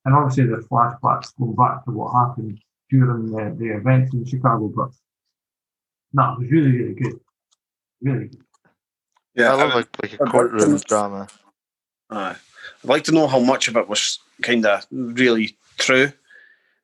[0.07, 4.69] And obviously, the flashbacks go back to what happened during the, the events in Chicago,
[4.69, 4.91] but
[6.13, 7.21] no, it was really, really good.
[8.01, 8.43] Really good.
[9.35, 9.53] Yeah.
[9.53, 11.27] I love like, like a I'd like courtroom drama.
[12.11, 12.37] Aye.
[12.85, 16.13] I'd like to know how much of it was kind of really true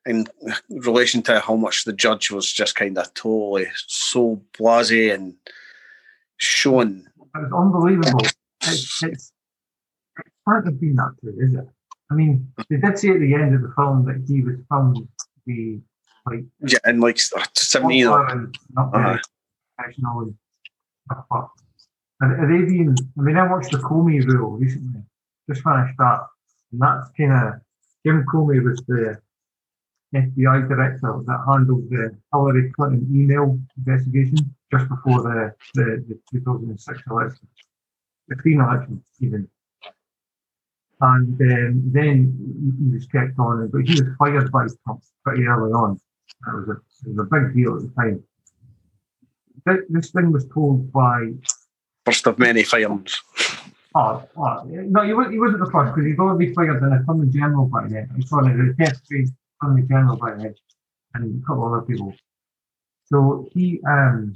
[0.05, 0.27] in
[0.69, 5.35] relation to how much the judge was just kind of totally so blasé and
[6.35, 7.07] showing.
[7.35, 8.25] It was unbelievable.
[8.63, 9.31] It's, it's,
[10.17, 11.69] it can't have been that true, is it?
[12.13, 14.97] I mean, they did say at the end of the film that he was found
[14.97, 15.07] to
[15.47, 15.81] be
[16.27, 19.19] like Yeah, and like uh, 17 and not very Aye.
[19.75, 20.35] professional and
[21.11, 21.25] stuff.
[21.29, 21.49] But
[22.21, 22.95] are they being?
[23.17, 25.01] I mean, I watched the Comey Rule recently.
[25.49, 26.19] Just finished that,
[26.71, 27.53] and that's kind of
[28.05, 29.17] Jim Comey was the
[30.13, 34.37] FBI director that handled the Hillary Clinton email investigation
[34.71, 37.47] just before the, the, the 2006 election,
[38.27, 39.49] the clean election, even.
[41.05, 42.17] And um, then
[42.63, 45.99] he, he was kept on, but he was fired by Trump pretty early on.
[46.45, 46.77] That was a,
[47.09, 48.23] it was a big deal at the time.
[49.67, 51.31] Th- This thing was told by
[52.05, 53.21] First of many firings.
[53.95, 57.29] Oh, oh, no, he, wa- he wasn't the first because he'd already fired an attorney
[57.31, 58.09] general by then.
[58.15, 59.27] He's sorry, the deputy
[59.61, 60.55] attorney general by then,
[61.15, 62.13] and a couple of other people.
[63.05, 64.33] So he, um,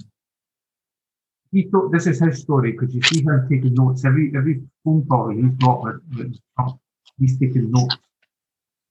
[1.58, 5.04] he thought this is his story because you see him taking notes every every phone
[5.08, 6.78] call he's got
[7.20, 7.98] he's taking notes,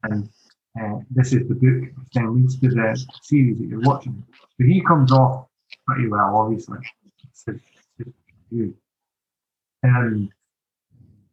[0.02, 0.28] and
[0.80, 4.20] uh, this is the book which then leads to the series that you're watching.
[4.56, 5.46] So he comes off
[5.86, 6.78] pretty well, obviously.
[7.22, 8.74] It's his.
[9.84, 10.28] Um,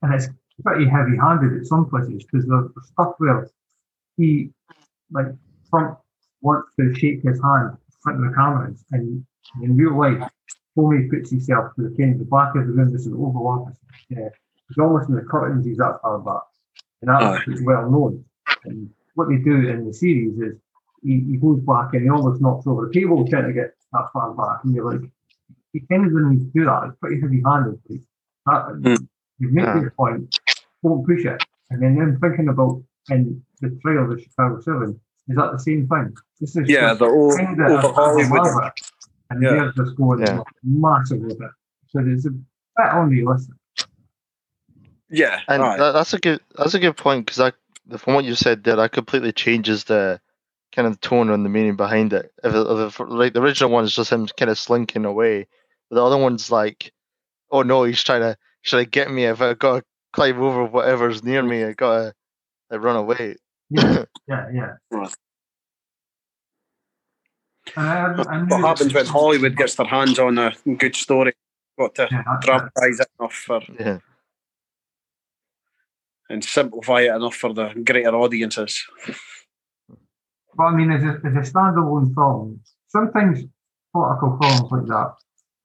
[0.03, 0.27] and it's
[0.63, 3.49] pretty heavy-handed at some places because there's, there's stuff where
[4.17, 4.51] he,
[5.09, 5.27] like
[5.69, 5.97] Trump,
[6.41, 9.25] wants to shake his hand in front of the cameras, and
[9.63, 10.29] in real life,
[10.77, 12.91] Comey puts himself to the kind of the back of the room.
[12.91, 13.77] This is the Oval Office.
[14.09, 14.29] Yeah,
[14.67, 15.65] he's almost in the curtains.
[15.65, 16.41] He's that far back,
[17.01, 17.53] and that's Aye.
[17.63, 18.25] well known.
[18.65, 20.55] And what they do in the series is
[21.03, 24.07] he, he goes back and he almost knocks over the table trying to get that
[24.13, 25.01] far back, and you're like,
[25.73, 26.83] he kind of doesn't do that.
[26.87, 27.79] It's pretty heavy-handed.
[27.89, 28.01] Like,
[28.45, 29.07] that, Mm.
[29.39, 29.79] you make Yeah.
[29.81, 30.39] your point,
[30.83, 31.43] don't push it.
[31.69, 35.57] And then them thinking about in the trial of the Chicago Seven, is that the
[35.59, 36.13] same thing?
[36.39, 38.71] This is Yeah, the old, kind of over Hollywood.
[39.33, 39.49] And Yeah.
[39.75, 40.41] they're just going Yeah.
[40.63, 41.51] massive with it.
[41.89, 42.45] So there's a bit
[42.77, 43.55] unrealistic.
[45.09, 45.77] Yeah, And aye.
[45.77, 47.51] that, that's a good that's a good point because I
[47.97, 50.19] from what you said there, that completely changes the
[50.71, 52.31] kind of tone and the meaning behind it.
[52.43, 55.47] If, it- if like the original one is just him kind of slinking away,
[55.89, 56.91] but the other one's like,
[57.51, 59.25] oh no, he's trying to he's trying to get me.
[59.25, 62.13] If I got to climb over whatever's near me, I gotta
[62.71, 63.35] like, run away.
[63.69, 65.07] Yeah, yeah, yeah.
[67.75, 67.77] Right.
[67.77, 71.33] And I, I what happens when Hollywood gets their hands on a good story?
[71.79, 73.99] Got to Yeah, dramatise it enough for Yeah,
[76.29, 78.85] and simplify it enough for the greater audiences.
[80.55, 83.43] But I mean, as a, as a standalone film, sometimes
[83.91, 85.15] political films like that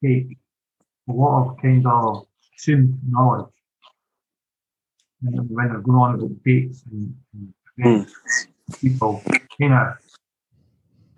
[0.02, 0.38] take
[1.08, 2.26] a lot of kind of
[2.56, 3.52] assumed knowledge.
[5.22, 8.14] And when they're going on about debates and, and events,
[8.80, 9.22] people
[9.60, 9.96] kind of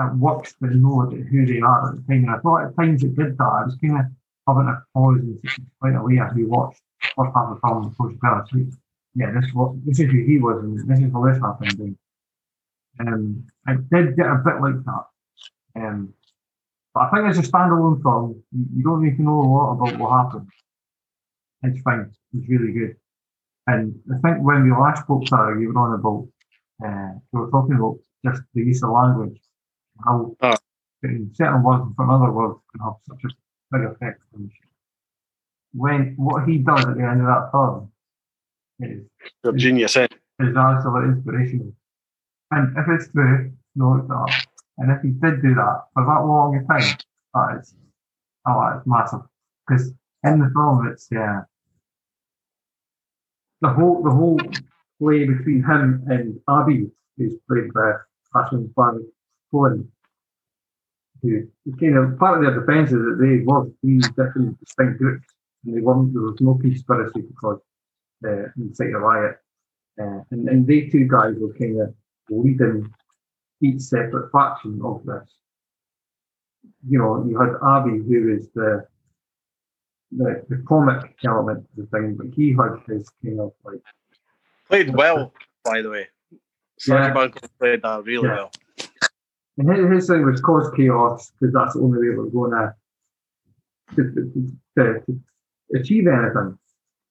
[0.00, 2.24] it works to know who they are at the time.
[2.24, 3.44] And I thought at times it did that.
[3.44, 4.06] I was kind of
[4.48, 5.38] having a pause and
[5.80, 6.80] quite a way as we watched
[7.16, 8.72] first half of the film.
[9.14, 9.50] Yeah, this
[9.84, 11.96] this is who he was and this is how this happened.
[12.98, 15.04] And, um, I did get a bit like that.
[15.76, 16.14] Um,
[16.94, 19.98] but I think as a standalone film, you, don't need to know a lot about
[19.98, 20.48] what happened.
[21.62, 22.10] It's fine.
[22.34, 22.96] It's really good.
[23.66, 26.28] And I think when we last spoke, Sarah, you were on about,
[26.84, 29.40] uh, we were talking about just the use of language,
[30.04, 30.56] how Ah.
[31.02, 33.28] putting certain words of other words can have such a
[33.78, 34.50] big effect on you.
[35.72, 37.92] When what he does at the end of that film
[38.80, 39.04] is
[39.44, 40.08] Your genius, eh?
[40.40, 41.72] is absolutely inspirational.
[42.50, 44.30] And if it's true, no, it's not.
[44.78, 46.96] And if he did do that for that long a time,
[47.34, 47.74] that is,
[48.48, 49.20] oh, it's massive.
[49.68, 49.92] Because
[50.24, 51.42] in the film, it's uh,
[53.60, 54.40] the whole the whole
[54.98, 57.92] play between him and Abbie, who's played by
[58.32, 59.06] Sacha Baron
[59.50, 59.90] Cohen.
[61.22, 64.98] Who who kind of part of their defence is that they were three different distinct
[64.98, 65.26] groups,
[65.64, 66.12] and they weren't.
[66.14, 67.60] There was no conspiracy because
[68.26, 69.36] uh, incite a riot.
[70.00, 71.94] Uh, and, and they two guys were kind of
[72.30, 72.90] leading
[73.60, 75.28] each separate faction of this.
[76.88, 78.86] You know, you had Abbie, who is the
[80.12, 83.80] the, the comic element of the thing, but he had his kind of like
[84.68, 85.34] Played well,
[85.64, 86.08] by the way.
[86.80, 87.48] Sergio Yeah.
[87.58, 88.34] Played that really Yeah.
[88.36, 88.52] well.
[89.58, 92.74] And his, his thing was cause chaos because that's the only way we're going to,
[93.96, 94.02] to,
[94.76, 95.20] to, to,
[95.74, 96.58] achieve anything.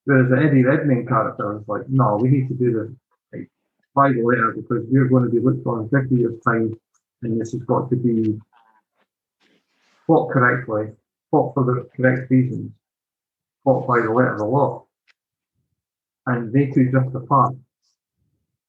[0.06, 2.90] Whereas the Eddie Redmayne character was like, no, we need to do this
[3.96, 6.74] by the letter uh, because we're going to be looked on in 50 years' time
[7.22, 8.40] and this has got to be
[10.08, 10.94] fought correctly,
[11.32, 12.72] fought for the correct reasons,
[13.64, 14.86] fought by the letter of the law.
[16.26, 17.56] And they two drift apart.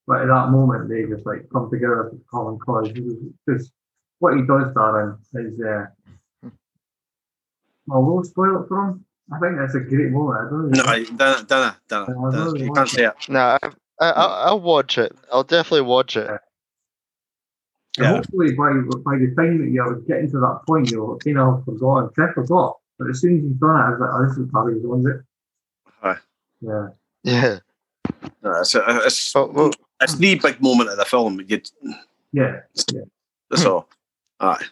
[0.07, 2.89] But at that moment, they just like come together for the common cause.
[3.47, 3.71] Because
[4.19, 5.87] what he does, Darren, is uh,
[7.87, 9.05] well, we'll spoil it for him.
[9.33, 10.39] I think that's a great moment.
[10.39, 10.91] I don't No, know.
[10.91, 12.95] I- Dana, Dana, Dana, I Dana, really you want can't to.
[12.97, 13.15] say it.
[13.29, 13.69] nah, I,
[14.01, 15.17] I, I'll, I'll watch it.
[15.33, 16.29] I'll definitely watch it.
[16.29, 16.39] And
[17.99, 18.13] Yeah.
[18.17, 18.73] hopefully, by
[19.05, 22.11] by the time that you're getting to that point, you'll kind of have forgotten.
[22.19, 24.51] I forgot, but as soon as you've done it, I was like, oh, this is
[24.53, 25.21] how he owns it.
[26.03, 26.19] Aye.
[26.61, 26.89] Yeah.
[27.23, 27.59] Yeah.
[28.43, 29.71] No, it's, it's, But, well,
[30.01, 31.41] it's the big moment of the film.
[31.47, 31.61] You,
[32.33, 32.61] Yeah.
[33.51, 33.89] That's all.
[34.41, 34.65] Aye.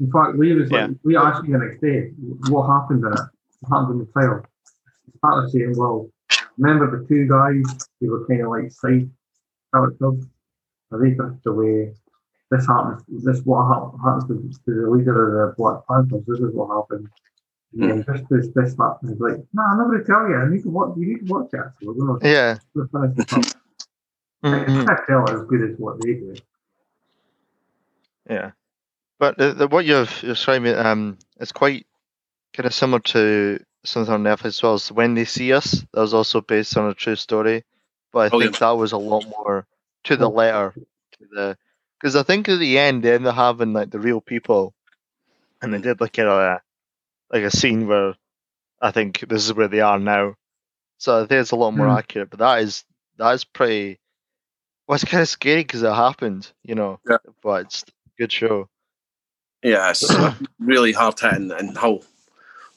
[0.00, 0.94] In fact, Lee was like, Yeah.
[1.04, 2.10] we asked me the next day
[2.50, 3.20] what happened in it.
[3.60, 4.44] What happened in the trial?
[5.06, 6.10] He started saying, well,
[6.58, 9.10] remember the two guys who were kind of like side
[9.72, 10.26] characters?
[10.92, 11.94] Are they passed away?
[12.50, 13.02] This happens.
[13.24, 16.24] This what hap- happens to, to the leader of the Black Panthers.
[16.26, 17.08] This is what happened.
[17.72, 18.12] And then hmm.
[18.12, 18.98] this, this, this, that.
[19.02, 20.36] And he's like, no, I'm not going to tell you.
[20.36, 20.96] I need to watch.
[20.96, 21.60] You need to watch it.
[21.82, 22.58] So we're going to Yeah.
[24.50, 24.88] Finish this up.
[24.88, 26.40] I can't tell as good as what they do.
[28.28, 28.52] Yeah,
[29.18, 31.86] but the, the, what you've you're showing me, um, it's quite
[32.54, 34.78] kind of similar to something on Netflix as well.
[34.78, 37.64] So when they see us, that was also based on a true story,
[38.12, 38.48] but I Oh, yeah.
[38.48, 39.66] think that was a lot more
[40.04, 40.74] to the letter,
[41.18, 41.58] to the
[42.00, 44.74] because I think at the end they ended up having like the real people,
[45.62, 46.60] and they did like a
[47.32, 48.14] like a scene where
[48.80, 50.36] I think this is where they are now.
[50.98, 51.96] So I think it's a lot more Hmm.
[51.96, 52.84] accurate, but that is
[53.18, 54.00] that is pretty.
[54.86, 57.00] Well, it's kind of scary because it happened, you know.
[57.08, 57.18] Yeah.
[57.42, 58.68] But it's a good show.
[59.62, 60.04] Yeah, it's
[60.58, 62.00] really hard hitting and how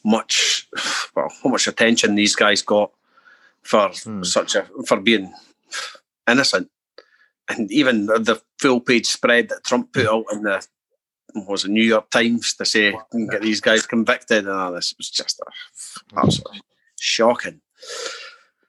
[0.05, 0.67] much
[1.15, 2.91] well, how much attention these guys got
[3.61, 4.23] for Hmm.
[4.23, 5.33] such a for being
[6.29, 6.69] innocent.
[7.49, 10.65] And even the, the full page spread that Trump put out in the
[11.35, 12.93] was it, New York Times to say
[13.29, 16.61] get these guys convicted and all this it was just uh, absolutely
[16.99, 17.61] shocking.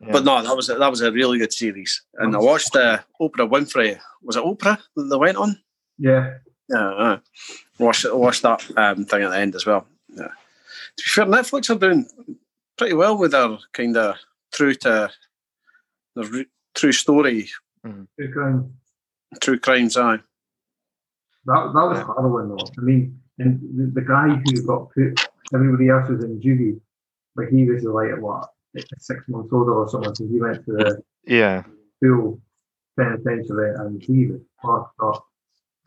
[0.00, 0.12] Yeah.
[0.12, 2.02] But no, that was a, that was a really good series.
[2.14, 3.98] And I watched uh, Oprah Winfrey.
[4.22, 5.58] Was it Oprah that they went on?
[5.98, 6.34] Yeah.
[6.70, 7.18] Yeah, uh,
[7.78, 9.86] watch watch that um, thing at the end as well.
[10.10, 10.24] Yeah.
[10.26, 12.06] To be fair, Netflix are doing
[12.76, 14.16] pretty well with their kind of
[14.52, 15.10] true to
[16.14, 17.48] the re- true story,
[17.84, 18.70] Two crowns.
[19.40, 19.96] true crimes.
[19.96, 20.18] Aye,
[21.46, 22.04] That, that was Yeah.
[22.06, 22.66] harrowing though.
[22.78, 26.80] I mean, and the, the guy who got put, everybody else was in juvie,
[27.34, 28.50] but he was like, what,
[28.98, 31.62] six months older or something, he went to the yeah.
[31.96, 32.40] school
[32.98, 35.24] penitentiary and he was fucked up.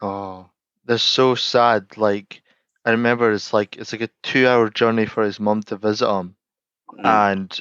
[0.01, 0.49] Oh,
[0.85, 1.97] they're so sad.
[1.97, 2.41] Like
[2.85, 6.35] I remember, it's like it's like a two-hour journey for his mom to visit him,
[6.93, 7.05] Mm.
[7.05, 7.59] and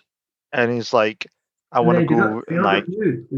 [0.53, 1.27] and he's like,
[1.71, 2.43] I want to go.
[2.49, 2.85] and, like,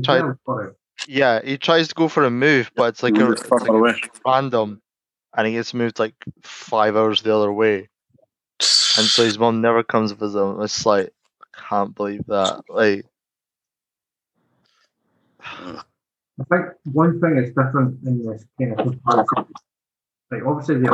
[0.05, 0.77] try- well for it.
[1.07, 3.95] yeah, he tries to go for a move, but it's like a, it's like a
[4.25, 4.81] random,
[5.37, 7.89] and he gets moved like five hours the other way,
[8.61, 10.63] and so his mom never comes visit him.
[10.63, 11.11] It's like I
[11.69, 12.63] can't believe that.
[12.69, 13.05] Like,
[15.43, 19.47] I think one thing that's different in this kind of comparison,
[20.31, 20.89] like obviously they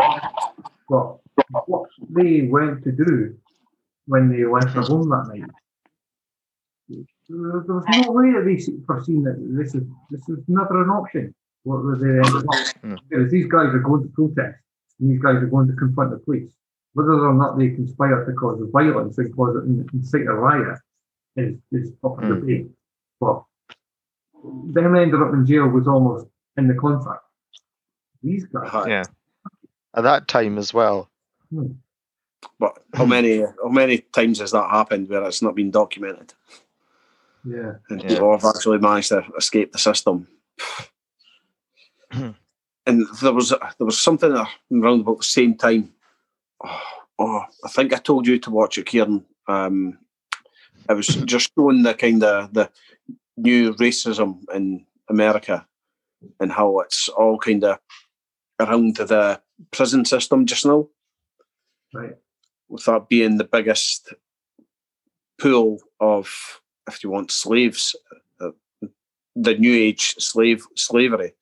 [0.89, 1.19] but
[1.67, 3.37] what they went to do
[4.07, 5.51] when they left their home that night.
[6.89, 6.99] There
[7.29, 11.35] was no way that they se- foreseen that this is this is never an option.
[11.65, 12.43] What was they ended up?
[12.83, 12.99] Mm.
[13.09, 14.57] Because these guys are going to protest,
[14.99, 16.51] and these guys are going to confront the police.
[16.99, 20.81] Whether or not they conspire to cause violence and cause it incite a riot
[21.37, 22.71] is is up for Mm.
[23.21, 23.45] But
[24.75, 26.27] them ended up in jail was almost
[26.57, 27.23] in the contract.
[28.21, 28.89] These guys, Aye.
[28.89, 29.05] yeah,
[29.95, 31.09] at that time as well.
[32.59, 36.35] But how many how many times has that happened where it's not been documented
[37.45, 38.09] yeah, and Yeah.
[38.09, 40.27] people have actually managed to escape the system?
[42.11, 45.95] and there was there was something around about the same time.
[46.65, 46.81] Oh,
[47.19, 49.25] oh, I think I told you to watch it, Kieran.
[49.47, 49.99] Um,
[50.89, 52.71] it was just showing the kind of the
[53.37, 55.67] new racism in America
[56.41, 57.79] and how it's all kind of
[58.61, 59.41] around the
[59.71, 60.89] prison system just now.
[61.95, 62.17] right.
[62.69, 64.13] with that being the biggest
[65.41, 67.95] pool of, if you want, slaves,
[68.41, 68.51] uh,
[69.37, 71.33] the new age slave slavery.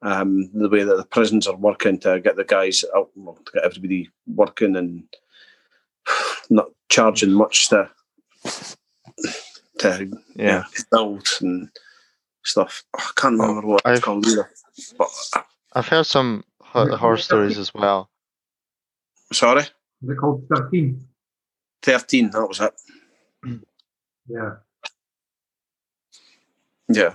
[0.00, 3.52] Um, the way that the prisons are working to get the guys out, well, to
[3.52, 5.02] get everybody working and
[6.50, 7.90] not charging much to
[9.78, 11.68] to Yeah, build and
[12.44, 12.84] stuff.
[12.96, 14.50] I can't remember what it's I've- called either.
[14.96, 15.42] But uh,
[15.72, 18.08] I've heard some ho- horror stories as well.
[19.32, 19.68] sorry, Is
[20.10, 21.04] it called 13?
[21.82, 22.30] thirteen.
[22.30, 22.74] That was it.
[24.28, 24.50] Yeah.
[26.88, 27.14] Yeah,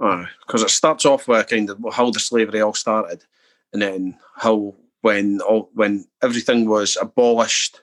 [0.00, 3.24] because it starts off with kind of how the slavery all started,
[3.72, 7.82] and then how when all when everything was abolished,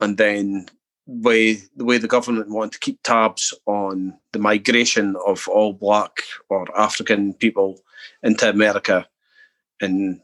[0.00, 0.66] and then
[1.06, 6.20] way the way the government wanted to keep tabs on the migration of all black
[6.50, 7.80] or African people
[8.22, 9.06] into America,
[9.80, 10.20] and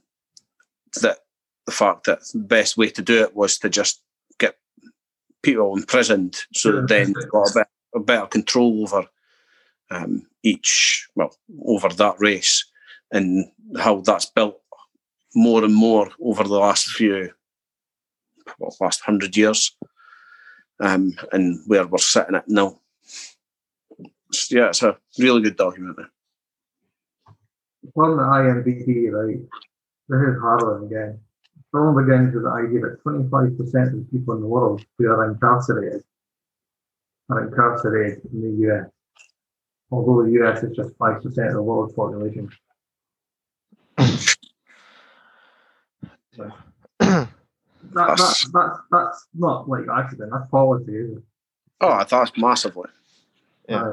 [1.00, 1.20] that
[1.64, 4.02] the fact that the best way to do it was to just
[4.38, 4.58] get
[5.42, 7.66] people imprisoned so that then they got a bit
[7.96, 9.08] a better control over
[9.90, 12.64] um, each, well, over that race,
[13.12, 13.46] and
[13.78, 14.60] how that's built
[15.34, 17.30] more and more over the last few,
[18.58, 19.76] well, last hundred years,
[20.80, 22.80] um, and where we're sitting at now.
[23.98, 26.06] It's- yeah, it's a really good documentary.
[27.94, 29.40] From the IMDb, right,
[30.08, 31.20] this is Harlan again.
[31.56, 35.08] The film begins with the idea that 25% of the people in the world who
[35.10, 36.02] are incarcerated
[37.30, 38.90] are incarcerated in the US,
[39.90, 42.50] although the US is just 5% of the world's population.
[46.36, 47.28] That,
[47.92, 51.22] that, That's- that's, that's not like accident, that's policy, is it?
[51.80, 52.88] Oh, that's massively.
[53.68, 53.92] Yeah.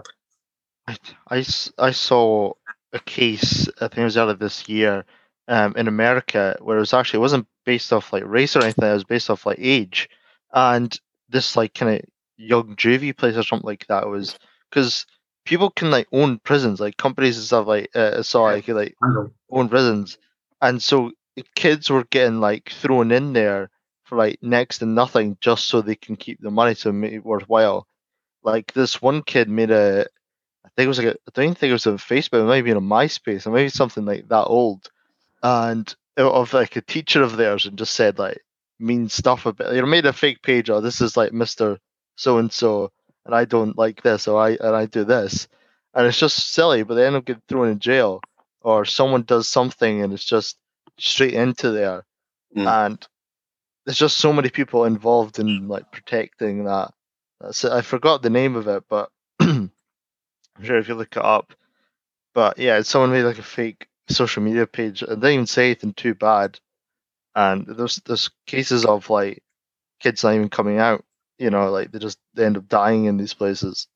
[0.88, 2.54] I, I s- I saw
[2.94, 5.06] a case, I think it was earlier this year,
[5.48, 8.90] um, in America where it was actually it wasn't based off like race or anything,
[8.90, 10.10] it was based off like age.
[10.54, 10.98] And
[11.30, 12.02] this like kind of
[12.38, 14.38] young juvie place or something like that was
[14.70, 15.06] because
[15.46, 19.34] people can like own prisons, like companies and stuff like uh, saw like like Handle.
[19.50, 20.18] own prisons,
[20.62, 21.12] and so
[21.56, 23.70] kids were getting like thrown in there
[24.04, 27.26] for like next to nothing just so they can keep the money to make it
[27.26, 27.88] worthwhile.
[28.44, 30.06] Like this one kid made a,
[30.66, 32.58] I think it was like a, I don't think it was on Facebook, it might
[32.58, 34.90] have been on MySpace, or maybe something like that old,
[35.44, 38.42] and of like a teacher of theirs, and just said like
[38.80, 39.74] mean stuff about.
[39.74, 40.70] You know, made a fake page.
[40.70, 41.80] Oh, this is like Mister
[42.16, 42.92] So and So,
[43.26, 45.48] and I don't like this, or I and I do this,
[45.94, 46.84] and it's just silly.
[46.84, 48.22] But they end up getting thrown in jail,
[48.62, 50.58] or someone does something, and it's just
[50.98, 52.06] straight into there,
[52.56, 52.68] Mm.
[52.88, 53.08] and
[53.86, 56.94] there's just so many people involved in like protecting that.
[57.40, 57.72] That's it.
[57.72, 59.10] I forgot the name of it, but
[59.40, 59.72] I'm
[60.62, 61.54] sure if you look it up.
[62.34, 65.66] But yeah, someone made like a fake social media page and they didn't even say
[65.68, 66.60] anything too bad.
[67.36, 69.42] And there's there's cases of like
[70.00, 71.04] kids not even coming out.
[71.42, 73.88] You know, like they just they end up dying in these places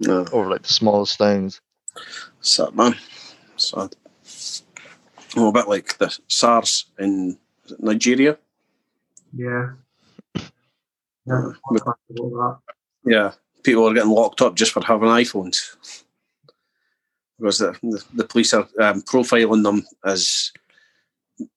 [0.00, 1.60] No, over like the smallest things.
[2.40, 2.96] sad man.
[3.56, 3.94] Sad.
[5.36, 7.38] Oh, a bit like the SARS in
[7.78, 8.36] Nigeria.
[9.32, 9.74] Yeah.
[11.24, 12.58] Yeah, about that.
[13.04, 13.30] Yeah,
[13.62, 15.76] people are getting locked up just for having iPhones
[17.38, 20.50] because the, the, the police are um, profiling them as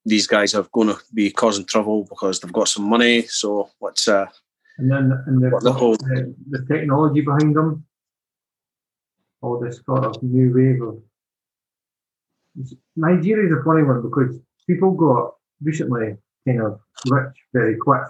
[0.05, 3.23] these guys are going to be causing trouble because they've got some money.
[3.23, 4.27] So let's uh,
[4.77, 7.85] And then and the, the whole- the, the technology behind them,
[9.41, 11.01] all this sort of new wave of.
[12.95, 16.15] Nigeria is a funny one because people got recently
[16.47, 18.03] kind of rich very quick,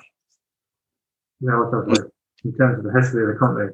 [1.42, 2.50] relatively, hmm.
[2.50, 3.70] in terms of the history of the country.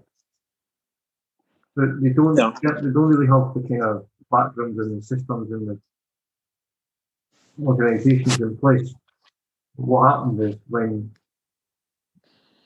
[1.75, 2.51] But they don't, Yeah.
[2.63, 5.79] they don't really have the kind of backgrounds and the systems and the
[7.63, 8.93] organisations in place.
[9.75, 11.11] What happened is when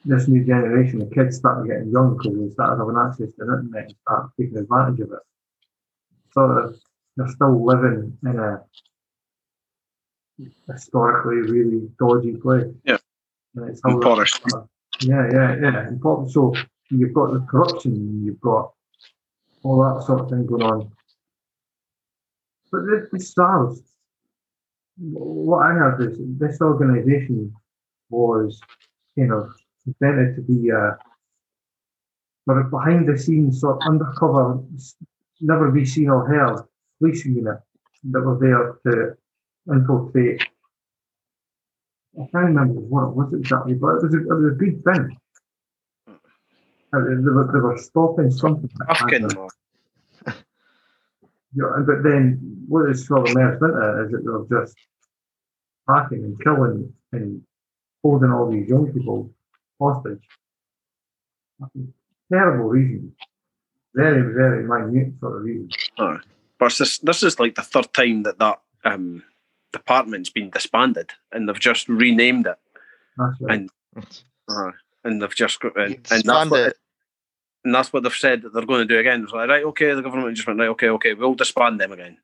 [0.06, 3.54] this new generation of kids started getting young because they started having access to the
[3.58, 5.20] internet and started taking advantage of it.
[6.34, 6.76] Sort of,
[7.18, 8.62] they're still living in a
[10.72, 12.68] historically really dodgy place.
[12.84, 12.98] Yeah.
[13.56, 14.42] And it's how And they're polished.
[14.50, 14.70] sort of-
[15.02, 15.90] Yeah, yeah, yeah.
[16.02, 16.54] Pop- so
[16.90, 18.74] you've got the corruption, you've got
[19.64, 20.92] all that sort of thing going on.
[22.72, 23.82] But this, this SARS,
[24.98, 27.54] what I heard is this organisation
[28.10, 28.60] was,
[29.16, 29.52] you know,
[29.88, 30.98] intended to be a
[32.46, 34.60] sort of behind the scenes, sort of undercover,
[35.42, 36.64] never be seen or heard
[37.00, 37.60] police unit
[38.12, 39.18] that were there to
[39.74, 40.42] infiltrate.
[40.42, 44.56] Uh, I can't remember what it was exactly, but it was a, it was a
[44.56, 45.18] big thing.
[46.08, 46.14] Uh,
[46.94, 48.70] They were, they were stopping something.
[48.90, 49.38] Afghan happened.
[50.26, 50.32] Uh,
[51.54, 54.78] yeah, but then what is sort of merged into it is that they're just
[55.88, 57.42] hacking and killing and
[58.04, 59.30] holding all these young people
[59.80, 60.22] hostage.
[62.32, 63.14] Terrible reason.
[63.94, 65.70] Very, very minute sort of reason.
[65.98, 69.24] But this, this is like the third time that that um,
[69.74, 72.58] department's been disbanded, and they've just renamed it,
[73.18, 73.54] That's right.
[73.60, 73.70] And-
[74.48, 74.72] uh,
[75.06, 76.78] and they've just got, and, You and that's what, it.
[77.64, 79.24] and that's what they've said that they're going to do again.
[79.24, 82.18] It's like, right, okay, the government just went, right, okay, okay, we'll disband them again,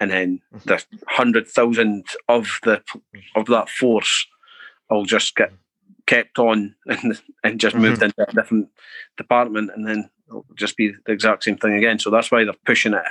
[0.00, 2.82] and then the hundred thousand of the
[3.36, 4.26] of that force
[4.90, 5.52] will just get
[6.06, 8.68] kept on and and just moved into a different
[9.16, 11.98] department, and then it'll just be the exact same thing again.
[11.98, 13.02] So that's why they're pushing it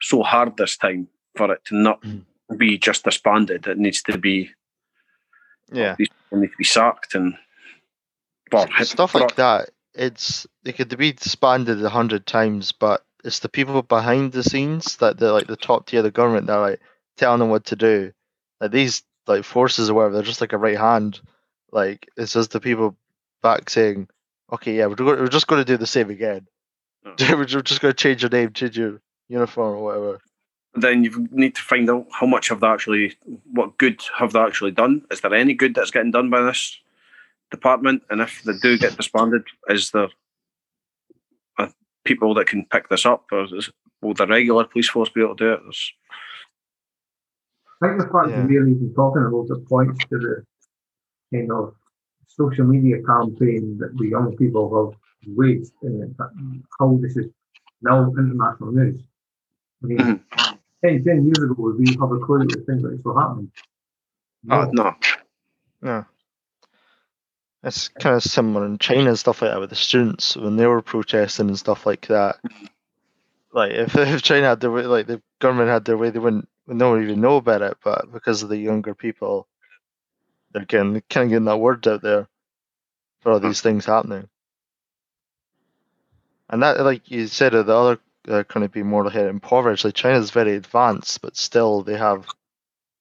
[0.00, 2.24] so hard this time for it to not Mm.
[2.58, 3.66] be just disbanded.
[3.66, 4.50] It needs to be
[5.72, 5.94] Yeah.
[5.94, 7.36] people need to be sacked and
[8.52, 9.70] well, stuff like that.
[9.94, 14.96] It's they could be disbanded a hundred times, but it's the people behind the scenes
[14.96, 16.80] that they're like the top tier of the government that are like
[17.16, 18.12] telling them what to do.
[18.60, 21.20] Like these like forces or whatever, they're just like a right hand.
[21.72, 22.96] Like it's just the people
[23.42, 24.08] back saying,
[24.52, 26.46] "Okay, yeah, we're, go- we're just going to do the same again.
[27.04, 27.14] Oh.
[27.36, 30.20] we're just going to change your name, change your uniform or whatever."
[30.76, 33.16] then you need to find out how much have they actually,
[33.52, 35.02] what good have they actually done?
[35.10, 36.78] Is there any good that's getting done by this
[37.50, 38.04] department?
[38.08, 40.06] And if they do get disbanded, is there
[41.58, 41.66] uh,
[42.04, 43.68] people that can pick this up, or is,
[44.00, 45.60] will the regular police force be able to do it?
[45.64, 45.92] There's,
[47.82, 48.36] I think the fact Yeah.
[48.42, 50.44] that we're even talking about the points to the
[51.32, 51.74] kind of
[52.26, 54.98] social media campaign that the young people have
[55.36, 56.14] waged and
[56.78, 57.26] how this is
[57.82, 59.00] now international news.
[59.82, 60.58] I mean, Mhm.
[60.84, 63.50] 10, 10 years ago, would we have a clue that things like this were happening?
[64.50, 64.94] Oh, no.
[65.82, 66.04] No.
[67.62, 70.66] It's kind of similar in China and stuff like that with the students when they
[70.66, 72.36] were protesting and stuff like that.
[73.52, 76.48] Like if, if China had their way, like the government had their way, they wouldn't,
[76.66, 77.76] no one even know about it.
[77.84, 79.46] But because of the younger people,
[80.52, 82.28] they're getting kind of getting that word out there
[83.20, 84.28] for all these things happening.
[86.48, 87.98] And that, like you said, the other
[88.28, 89.84] uh, kind of be more like impoverished.
[89.84, 92.26] Like China's very advanced, but still they have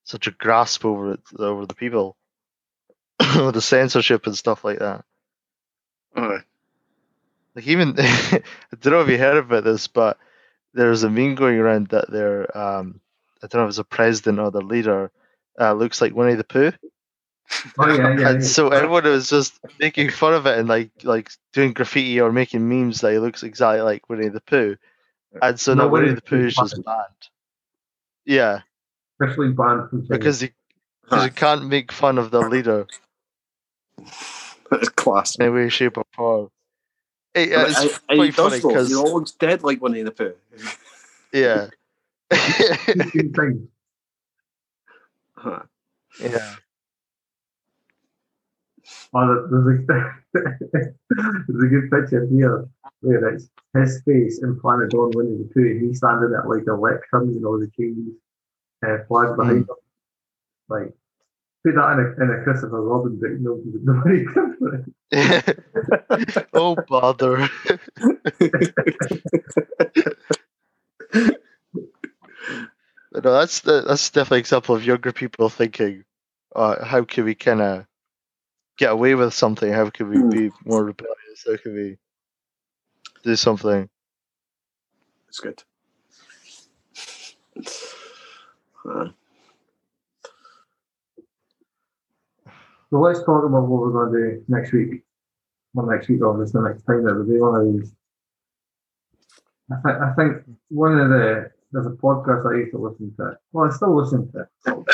[0.04, 2.16] such a grasp over it over the people
[3.20, 5.04] the censorship and stuff like that.
[6.16, 6.39] Aye.
[7.56, 8.41] Like even I
[8.80, 10.18] don't know if you heard about this, but
[10.74, 13.02] there's a meme going around that their um
[13.43, 15.12] I don't know if it's a president or the leader
[15.60, 16.72] uh, looks like Winnie the Pooh.
[17.78, 18.16] Oh, yeah, yeah.
[18.20, 18.30] yeah.
[18.30, 22.32] and so everyone was just making fun of it and like like doing graffiti or
[22.32, 24.78] making memes that he looks exactly like Winnie the Pooh.
[25.41, 26.86] And so No, now Winnie Winnie the the Pooh Pooh is just banned.
[26.86, 27.30] banned.
[28.26, 28.62] Yeah,
[29.22, 30.50] Officially banned from because you
[31.04, 32.86] because you can't make fun of the leader
[34.70, 35.36] That's class.
[35.36, 36.52] in any way, shape, or form.
[37.34, 38.68] It, But it's I- I- he quite funny does though.
[38.70, 40.34] because He all looks dead like Winnie the Pooh.
[41.34, 41.68] yeah,
[45.36, 45.60] Huh.
[46.20, 46.56] yeah.
[49.14, 52.68] Oh, there's a, there's a good picture here
[53.01, 56.74] where it's his face implanted on Winnie the Pooh, and he's standing at like a
[56.74, 58.14] lectern, you know, the Chinese
[58.86, 59.68] uh, flag behind him.
[60.68, 60.93] Like,
[61.66, 64.03] put that in a, in a Christopher Robin book, nobody would know
[65.12, 65.60] different.
[66.53, 67.49] oh bother!
[73.12, 76.03] No, that's that's definitely an example of younger people thinking,
[76.55, 77.88] uh, how can we kind of
[78.80, 79.71] get away with something?
[79.71, 80.30] How can we Hmm.
[80.30, 81.45] be more rebellious?
[81.45, 81.97] How can we
[83.23, 83.89] do something?
[85.27, 85.61] It's good.
[88.89, 89.09] Uh,
[92.89, 95.03] So let's talk about what we're going to do next week.
[95.75, 97.93] Well, next week, obviously, the next time that we do one of these.
[99.71, 103.38] I, th- I think one of the there's a podcast I used to listen to.
[103.51, 104.39] Well, I still listen to.
[104.41, 104.47] it.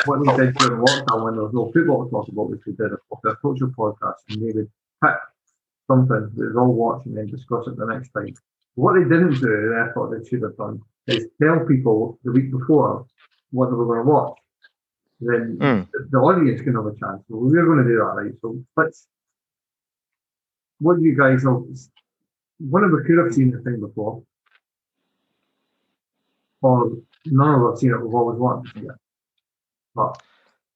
[0.06, 2.72] What we did during lockdown when there was no football to talk about, which we
[2.74, 4.70] did a, a culture podcast, and they would
[5.02, 5.14] pick
[5.88, 8.34] something that was all watch and then discuss it the next time.
[8.74, 12.32] What they didn't do, and I thought they should have done, is tell people the
[12.32, 13.06] week before
[13.52, 14.38] what they were going to watch.
[15.20, 15.88] Then Mm.
[15.92, 17.22] the, the audience can have a chance.
[17.28, 18.32] So we're going to do that, right?
[18.42, 19.06] So let's.
[20.78, 21.66] What do you guys know?
[22.58, 24.22] One of us could have seen the thing before,
[26.66, 26.92] or
[27.26, 28.04] none of us have seen it.
[28.04, 28.96] We've always wanted to see it.
[29.94, 30.16] But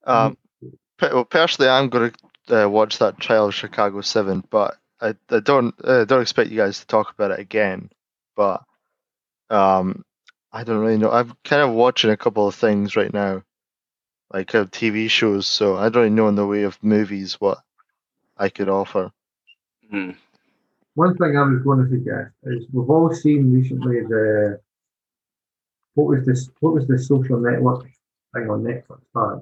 [0.07, 0.39] Um,
[0.99, 2.13] pe- well, personally, I'm going
[2.49, 6.51] to uh, watch that trial of Chicago Seven, but I, I don't uh, don't expect
[6.51, 7.91] you guys to talk about it again.
[8.37, 8.65] But
[9.51, 10.05] um,
[10.53, 11.13] I don't really know.
[11.13, 13.43] I'm kind of watching a couple of things right now,
[14.33, 15.47] like uh, TV shows.
[15.47, 17.59] So I don't really know in the way of movies what
[18.39, 19.13] I could offer.
[19.91, 20.13] hmm.
[20.95, 24.61] one thing I was going to suggest is we've all seen recently the
[25.95, 26.49] what was this?
[26.61, 27.85] What was the social network
[28.35, 29.01] thing on Netflix?
[29.13, 29.41] Sorry,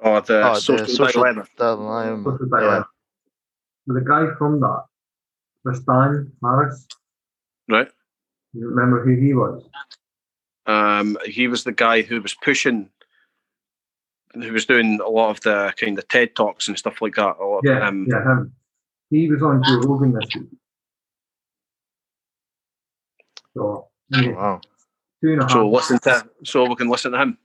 [0.00, 1.46] Oh, the Oh, the social, social dilemma.
[1.56, 2.24] dilemma.
[2.32, 2.60] social Yeah.
[2.60, 2.88] dilemma.
[3.86, 4.84] The guy from that,
[5.62, 6.86] Tristan Harris.
[7.68, 7.90] Right.
[8.52, 9.64] You remember who he was?
[10.66, 12.88] Um, he was the guy who was pushing,
[14.32, 17.36] who was doing a lot of the kind of TED talks and stuff like that.
[17.38, 18.52] A lot of, Yeah, um, yeah, him.
[19.10, 20.48] He was on Joe Rogan this week.
[23.54, 24.60] So, Oh, wow.
[25.24, 27.38] Two and a half, So listen to, so we can listen to him.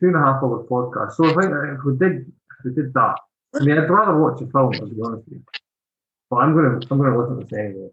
[0.00, 1.14] two and a half hour podcast.
[1.14, 3.16] So I think if we did, if we did that,
[3.54, 5.42] I mean, I'd rather watch a film, to be honest with you.
[6.30, 7.88] But I'm gonna, I'm gonna listen to this anyway.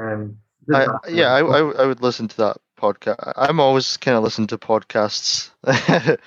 [0.00, 0.38] Um,
[0.72, 1.00] I, that.
[1.10, 3.32] yeah, I, I, I would listen to that podcast.
[3.36, 5.50] I'm always kind of listening to podcasts.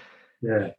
[0.42, 0.70] yeah.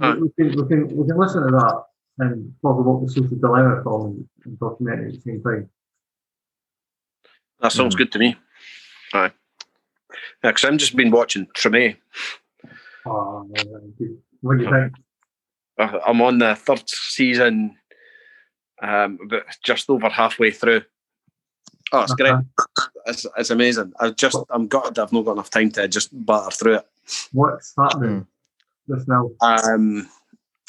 [0.00, 0.16] Huh.
[0.18, 1.82] We, we can, we can, we can listen to that
[2.18, 5.68] and talk about the social dilemma film and, and document it at the same time.
[7.60, 8.36] That sounds good to me.
[9.12, 9.32] Aye.
[10.42, 11.96] Yeah, because I've just been watching Treme.
[13.06, 13.48] Oh,
[14.40, 14.92] what do you think?
[15.78, 17.76] Uh, I'm on the third season,
[18.82, 20.82] um, but just over halfway through.
[21.92, 22.32] Oh, it's great.
[22.32, 22.86] Uh-huh.
[23.06, 23.92] It's, it's amazing.
[23.98, 26.86] I just I'm gutted I've not got enough time to just batter through it.
[27.32, 28.26] What's happening
[28.88, 29.30] just now?
[29.40, 30.08] Um,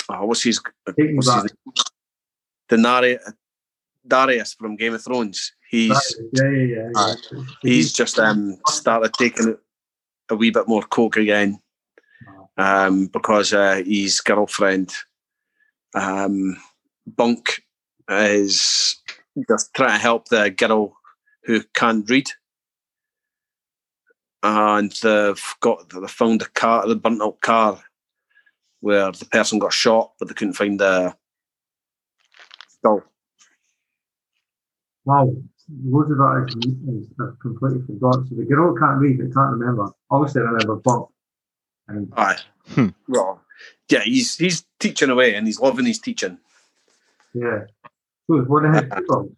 [0.09, 1.51] oh, what's his Take me what's his back.
[2.69, 3.19] The Nari,
[4.07, 5.53] Darius from Game of Thrones.
[5.69, 6.89] He's yeah, yeah, yeah.
[6.95, 7.15] Aye.
[7.61, 9.57] he's just um started taking
[10.29, 11.59] a wee bit more coke again.
[12.57, 14.93] um, because uh, his girlfriend,
[15.95, 16.57] um,
[17.07, 17.63] Bunk,
[18.09, 19.01] is
[19.47, 20.95] just trying to help the girl
[21.43, 22.29] who can't read.
[24.43, 27.79] And they've got they found a car, the burnt out car,
[28.79, 31.15] where the person got shot, but they couldn't find the
[32.67, 33.03] skull.
[35.05, 35.33] Wow,
[35.83, 36.53] loads of that
[36.87, 38.27] is I've completely forgot.
[38.27, 39.89] So the girl can't read, but can't remember.
[40.09, 41.07] Obviously, I remember Bump.
[41.87, 42.37] And Aye.
[42.69, 42.89] Hmm.
[43.07, 43.41] Well,
[43.89, 46.37] yeah, he's he's teaching away and he's loving his teaching.
[47.33, 47.61] yeah,
[48.27, 49.31] so it's one of his pupils.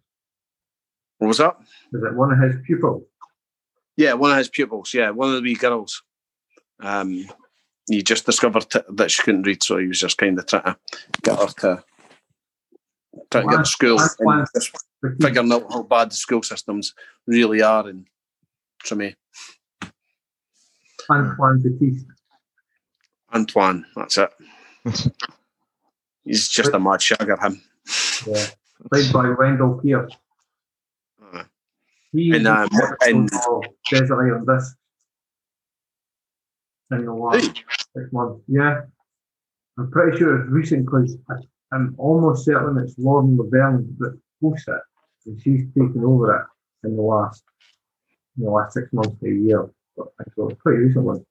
[1.18, 1.56] What was that?
[1.92, 3.04] Is it one of his pupils?
[3.96, 4.92] Yeah, one of his pupils.
[4.92, 6.02] Yeah, one of the wee girls.
[6.80, 7.26] Um,
[7.88, 10.62] he just discovered t- that she couldn't read, so he was just kind of trying
[10.64, 10.76] to
[11.22, 11.84] get her to
[13.30, 14.16] try to get to school That's
[15.02, 16.94] and figuring out how bad the school systems
[17.26, 18.06] really are in
[18.84, 19.14] Treme.
[21.10, 22.06] Antoine Batiste.
[23.32, 24.30] Antoine, that's it.
[26.24, 27.60] He's just a mad shagger, him.
[28.26, 28.46] Yeah,
[28.90, 30.12] played by Wendell Pierce.
[31.22, 31.42] Uh,
[32.12, 32.68] He And, um,
[33.02, 33.30] and-
[33.90, 34.76] Desert Island Discs.
[36.90, 38.42] In the last six months.
[38.46, 38.82] Yeah.
[39.78, 41.16] I'm pretty sure it's recent because
[41.74, 44.80] I'm almost certain it's Lauren Laverne that hosts it.
[45.26, 47.42] And she's taken over it in the last
[48.36, 49.70] in the last six months to a year.
[49.96, 51.24] But I thought it's pretty recent one.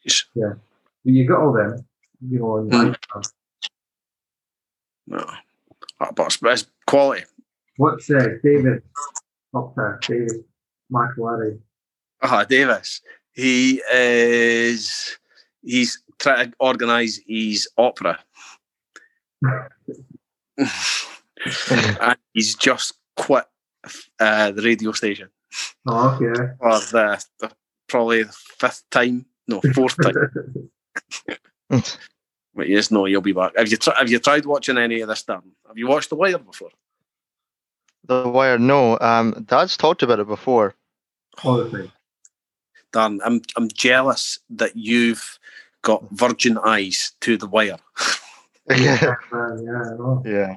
[0.00, 0.58] he's- But
[1.04, 1.86] you got all them,
[2.28, 2.96] you know, Mm.
[5.06, 5.26] no.
[6.14, 7.24] But it's, quality.
[7.76, 8.82] What's uh, David
[9.54, 9.98] up there?
[10.02, 10.44] David
[10.92, 11.60] McAlary.
[12.22, 13.00] Ah, Davis.
[13.32, 15.18] He is.
[15.62, 18.18] He's trying to organise his opera.
[21.70, 23.44] And he's just quit
[24.18, 25.28] uh, the radio station
[25.86, 26.52] Oh, yeah.
[26.58, 27.50] for the, the
[27.88, 30.70] probably the fifth time, no, fourth time.
[32.54, 33.52] but yes, no, you'll be back.
[33.56, 35.22] Have you tr- have you tried watching any of this?
[35.24, 35.42] Dan?
[35.66, 36.70] Have you watched The Wire before?
[38.04, 38.96] The Wire, no.
[39.00, 40.74] Um, Dad's talked about it before.
[41.42, 41.92] All the time.
[42.92, 45.38] Dan, I'm I'm jealous that you've
[45.82, 47.78] got virgin eyes to The Wire.
[48.76, 49.14] yeah.
[49.32, 50.22] Uh, yeah, I know.
[50.26, 50.56] Yeah.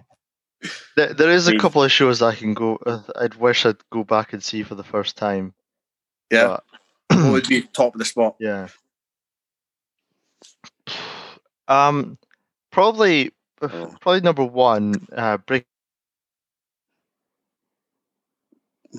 [0.96, 2.78] There, there is a couple of shows I can go.
[2.86, 5.54] uh, I'd wish I'd go back and see for the first time.
[6.32, 6.58] Yeah,
[7.10, 8.36] but- what would be top of the spot?
[8.40, 8.68] yeah.
[11.68, 12.18] Um,
[12.72, 13.96] probably, Oh.
[14.02, 15.08] probably number one.
[15.16, 15.66] Uh, break.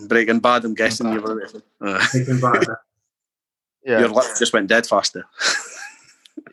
[0.09, 0.65] Breaking Bad.
[0.65, 1.49] I'm guessing you were.
[1.81, 2.63] Uh, Taking back.
[3.85, 4.01] Yeah.
[4.01, 5.25] Your lips just went dead faster.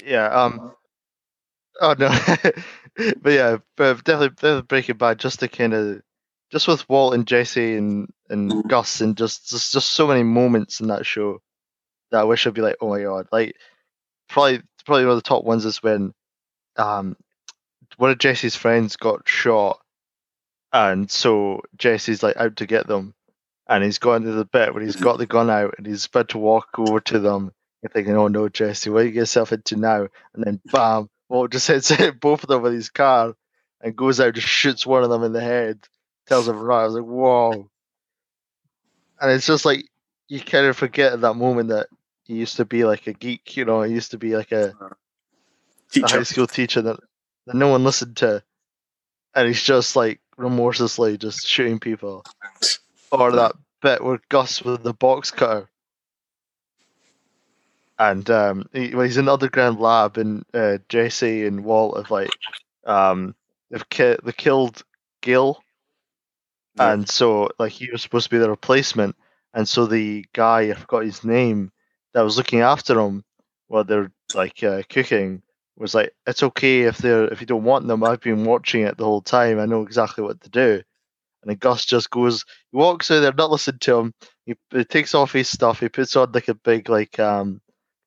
[0.06, 0.28] Yeah.
[0.28, 0.74] Um.
[1.82, 2.10] Oh no.
[3.22, 5.20] but yeah, but definitely, definitely Breaking Bad.
[5.20, 6.04] Just to kind of,
[6.52, 8.70] just with Walt and Jesse and and Mhm.
[8.70, 11.42] Gus and just just just so many moments in that show
[12.12, 13.56] that I wish I'd be like, oh my god, like
[14.30, 16.14] probably probably one of the top ones is when
[16.78, 17.18] um
[17.98, 19.80] one of Jesse's friends got shot,
[20.74, 23.14] and so Jesse's like out to get them,
[23.70, 26.30] and he's gone to the bit where he's got the gun out and he's about
[26.30, 27.52] to walk over to them.
[27.84, 30.08] You're thinking, oh no, Jesse, what do you get yourself into now?
[30.36, 33.36] And then bam, Walt just hits both of them with his car
[33.80, 35.80] and goes out, just shoots one of them in the head,
[36.28, 36.82] tells them right.
[36.82, 37.70] I was like, whoa.
[39.22, 39.86] And it's just like
[40.28, 41.88] you kind of forget at that moment that
[42.26, 44.74] he used to be like a geek, you know, he used to be like a,
[45.96, 47.00] a high school teacher that,
[47.48, 48.44] that no one listened to.
[49.34, 52.26] And he's just like remorselessly just shooting people.
[53.10, 55.70] Or that bit where Gus with the box cutter.
[58.10, 62.10] And um, he, when he's in the underground lab, and uh, Jesse and Walt have
[62.10, 62.32] like,
[62.86, 63.36] um,
[63.70, 64.82] they've ki- they killed
[65.22, 65.62] Gale,
[66.76, 66.94] Yeah.
[66.94, 69.16] and so like he was supposed to be the replacement,
[69.54, 71.72] and so the guy I forgot his name
[72.14, 73.24] that was looking after him
[73.68, 75.44] while they're like uh, cooking
[75.78, 78.04] was like, it's okay if they're if you don't want them.
[78.04, 79.60] I've been watching it the whole time.
[79.60, 80.82] I know exactly what to do.
[81.44, 84.14] And Gus just goes, he walks out there, not listening to him.
[84.46, 85.80] He, he takes off his stuff.
[85.80, 87.62] He puts on like a big like um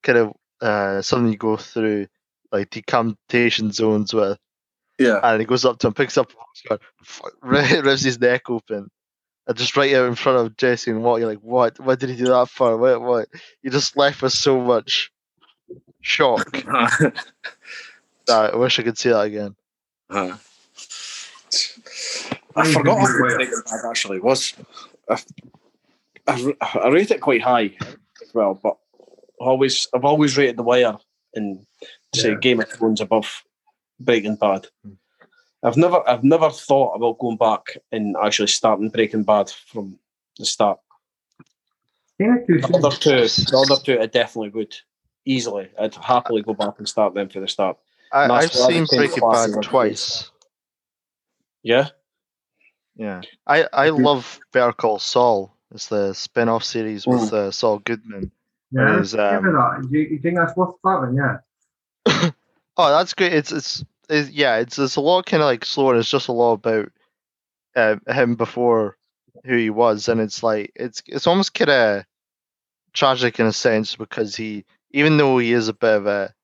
[0.05, 2.07] kind of uh something you go through
[2.53, 4.39] like decapitation zones with.
[4.99, 5.19] Yeah.
[5.23, 6.31] And he goes up to him, picks up
[6.71, 6.79] a
[7.43, 8.89] rips his neck open.
[9.47, 11.79] And just right out in front of Jesse and Walt, you're like, what?
[11.81, 12.77] What did he do that for?
[12.77, 13.03] What?
[13.03, 13.29] What?
[13.63, 15.11] You just left with so much
[16.01, 16.65] shock.
[18.27, 19.55] Uh, I wish I could see that again.
[20.09, 20.39] uh.
[22.57, 24.55] I forgot how good Breaking actually was.
[25.11, 25.21] I,
[26.27, 27.77] I, I rate it quite high
[28.23, 28.79] as well, but
[29.47, 30.97] always I've always rated The Wire
[31.35, 31.67] and
[32.15, 32.39] say Yeah.
[32.41, 33.43] Game of Thrones above
[34.01, 34.67] Breaking Bad.
[34.85, 34.93] Hmm.
[35.63, 39.99] I've never I've never thought about going back and actually starting Breaking Bad from
[40.39, 40.79] the start.
[42.21, 44.75] Kind of too The other two, the other two are definitely good.
[45.27, 45.69] easily.
[45.81, 47.79] I'd happily go back and start them for the start.
[48.13, 50.31] I, I've why seen Breaking Bad like twice.
[51.63, 51.89] Yeah,
[52.95, 55.57] Yeah, I I love Better Call Saul.
[55.73, 58.31] It's the spin-off series with uh, Saul Goodman.
[58.75, 61.17] Yeah, Is, it um, you, you think that's worth starting?
[61.17, 62.31] Yeah.
[62.77, 63.33] Oh, that's great.
[63.33, 64.57] It's it's, it's yeah.
[64.57, 65.95] It's it's a lot kind of like slower.
[65.95, 66.91] It's just a lot about
[67.77, 68.97] uh, him before
[69.45, 72.05] who he was, and it's like it's it's almost kind of
[72.93, 76.35] tragic in a sense because he, even though he is a bit of a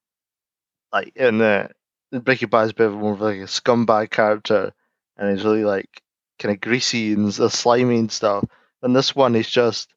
[0.93, 1.71] like in the
[2.13, 4.73] in Breaking Bad is a bit of more of like a scumbag character,
[5.17, 6.01] and he's really like
[6.39, 8.45] kind of greasy and slimy and stuff.
[8.83, 9.93] And this one, he's just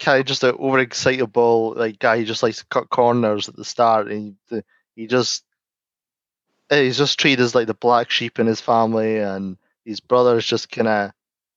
[0.00, 3.64] kind of just an overexcitable like guy who just likes to cut corners at the
[3.64, 4.62] start, and he,
[4.96, 5.44] he just
[6.70, 10.46] eh, he's just treated as like the black sheep in his family, and his brother's
[10.46, 11.12] just kind of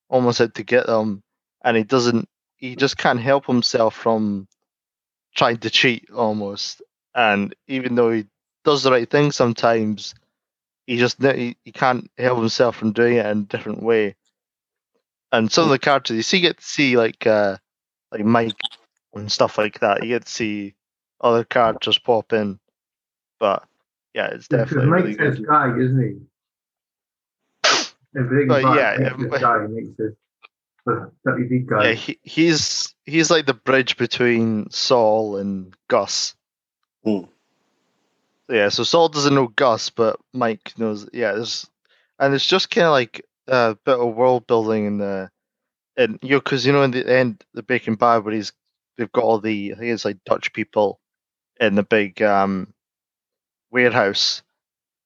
[0.09, 1.23] almost out to get him,
[1.63, 2.27] and he doesn't.
[2.57, 4.47] He just can't help himself from
[5.35, 6.81] trying to cheat almost,
[7.15, 8.25] and even though he
[8.63, 10.13] does the right thing sometimes,
[10.85, 14.15] he just he, he can't help himself from doing it in a different way.
[15.31, 17.57] And some of the characters you see get to see like uh
[18.13, 18.55] like Mike
[19.13, 20.03] and stuff like that.
[20.03, 20.75] You get to see
[21.19, 22.59] other characters pop in,
[23.39, 23.63] but
[24.13, 25.47] yeah, it's Because definitely really Mike's good.
[25.47, 26.15] guy, isn't he?
[28.15, 29.67] In But yeah, Mike's um, guy.
[29.67, 30.13] Makes his
[30.85, 31.89] the guy.
[31.89, 36.35] Yeah, he, he's he's like the bridge between Saul and Gus.
[37.03, 37.21] Hmm.
[38.49, 41.09] Yeah, so Saul doesn't know Gus, but Mike knows.
[41.13, 41.67] Yeah, there's,
[42.19, 45.31] and it's just kind of like a bit of world building in the,
[45.97, 48.51] and you know, because you know in the end, the Breaking Bad, where he's
[48.97, 50.99] they've got all the I think it's like Dutch people
[51.59, 52.73] in the big um
[53.71, 54.41] warehouse,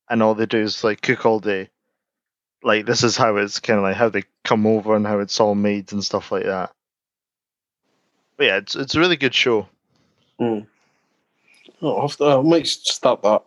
[0.10, 1.70] and all they do is like cook all day.
[2.64, 5.40] Like this is how it's kind of like how they come over and how it's
[5.40, 6.72] all made and stuff like that.
[8.38, 9.68] But yeah, it's it's a really good show.
[10.40, 10.66] oh,
[11.82, 13.44] I'll have to, I might start that.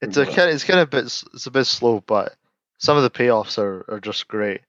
[0.00, 2.34] It's a kind it's kind of a bit it's a bit slow, but
[2.78, 4.62] some of the payoffs are, are just great.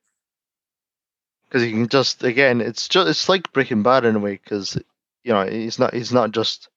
[1.53, 4.75] Because you can just again, it's just it's like Breaking Bad in a way, because
[5.23, 6.67] you know he's not he's not just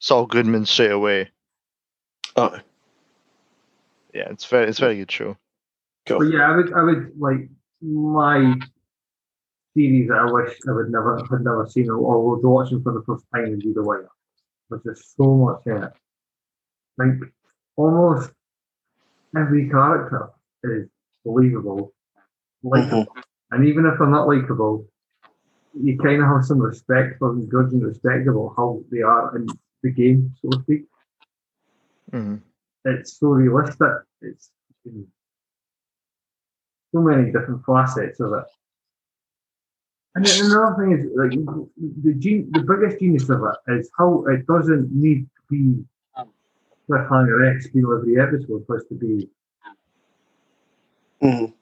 [0.00, 1.30] Saul Goodman straight away.
[2.34, 2.58] Oh,
[4.12, 5.36] Yeah, it's very it's very good show.
[6.06, 6.18] cool.
[6.18, 7.48] But yeah, I would, I would like
[7.80, 8.54] my
[9.76, 12.94] series that I wish I would never had never seen or, or was watching for
[12.94, 14.08] the first time would be The Wire.
[14.70, 15.92] There's just so much in it.
[16.98, 17.30] Like
[17.76, 18.32] almost
[19.36, 20.30] every character
[20.64, 20.88] is
[21.24, 21.92] believable,
[22.64, 22.68] mm-hmm.
[22.68, 23.14] likable,
[23.50, 24.86] and even if they're not likable,
[25.74, 29.46] you kind of have some respect for them, good and respectable how they are in
[29.82, 30.84] the game, so to speak.
[32.12, 32.40] Mhm.
[32.84, 33.92] It's so realistic.
[34.22, 34.50] It's
[36.92, 38.44] so many different facets of it.
[40.14, 41.32] And then another thing is like
[42.04, 45.84] the gen- the biggest genius of it is how it doesn't need to be
[46.88, 49.28] cliffhanger X you know every episode for it to be
[51.22, 51.55] Mhm.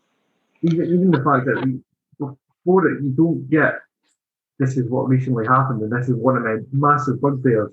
[0.64, 1.80] Even even the fact that
[2.18, 3.74] before it you don't get
[4.58, 7.72] this is what recently happened and this is one of my massive bugbears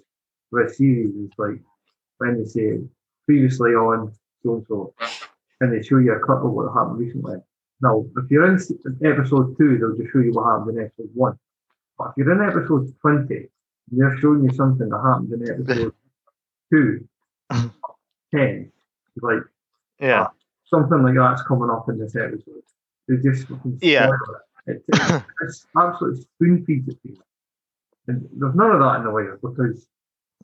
[0.52, 1.60] with a series is like
[2.18, 2.80] when they say
[3.26, 4.12] previously on
[4.44, 4.94] so and so
[5.62, 7.38] and they show you a clip of what happened recently.
[7.82, 8.60] Now, if you're in
[9.06, 11.40] episode two, they'll just show you what happened in episode one.
[11.98, 13.50] But if you're in episode 20, and
[13.92, 15.94] they're showing you something that happened in episode
[16.74, 17.08] two,
[17.52, 17.72] 10,
[18.34, 19.44] it's like
[20.00, 20.28] Yeah,
[20.66, 22.64] something like that's coming up in this episode.
[23.12, 24.10] They just fucking Yeah.
[24.10, 24.14] it.
[24.68, 27.18] It- It's, it's absolutely spoon feeds it to you.
[28.08, 29.88] And there's none of that in the wire because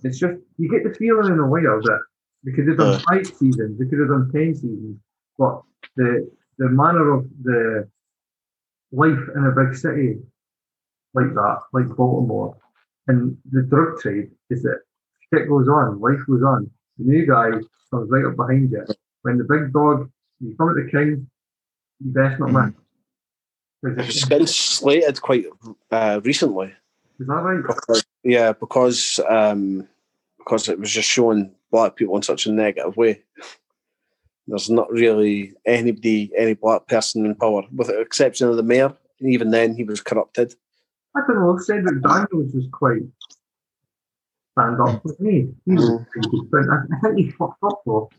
[0.03, 2.01] it's just you get the feeling in the wire that
[2.43, 2.99] they could have done Uh.
[3.09, 4.97] five seasons, they could have done ten seasons,
[5.37, 5.61] but
[5.95, 7.87] the the manner of the
[8.91, 10.17] life in a big city
[11.13, 12.57] like that, like Baltimore,
[13.07, 14.79] and the drug trade is that
[15.31, 16.69] shit goes on, life goes on.
[16.97, 17.51] The new guy
[17.91, 18.85] comes right up behind you.
[19.23, 20.09] When the big dog,
[20.39, 21.29] you come at the king,
[21.99, 22.73] not miss.
[23.83, 25.45] 'Cause It's been slated quite
[25.91, 26.73] uh, recently.
[27.19, 27.61] Is that right?
[27.65, 29.87] Because, yeah, because um,
[30.39, 33.23] because it was just showing black people in such a negative way.
[34.47, 38.95] There's not really anybody, any black person in power, with the exception of the mayor.
[39.19, 40.55] And even then, he was corrupted.
[41.15, 41.57] I don't know.
[41.57, 43.01] Cedric Daniels was quite
[44.53, 45.49] stand up with me.
[45.65, 48.09] He was pretty good, but I, I think he fucked up though.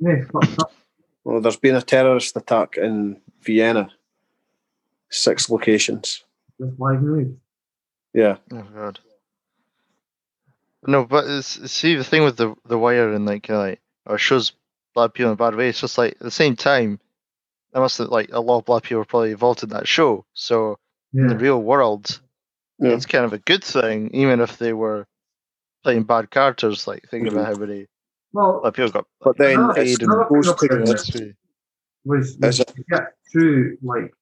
[0.00, 0.72] Yeah, fucked up.
[1.24, 3.90] Well, there's been a terrorist attack in Vienna,
[5.10, 6.24] six locations.
[6.60, 7.34] Just live news.
[8.14, 8.98] Yeah, oh god.
[10.86, 14.18] No, but it's, see the thing with the the wire and like uh, like or
[14.18, 14.52] shows
[14.94, 15.68] black people in a bad way.
[15.68, 16.98] It's just like at the same time,
[17.72, 20.24] there must have like a lot of black people were probably involved in that show.
[20.34, 20.78] So
[21.12, 22.20] in the real world,
[22.78, 22.90] Yeah.
[22.92, 25.06] it's kind of a good thing, even if they were
[25.84, 26.86] playing bad characters.
[26.86, 27.86] Like think about how many
[28.32, 30.86] Well, like people got But then Another- it's paid and another goes thing to about
[30.86, 31.36] the- this industry.
[32.04, 34.12] was, was to get through like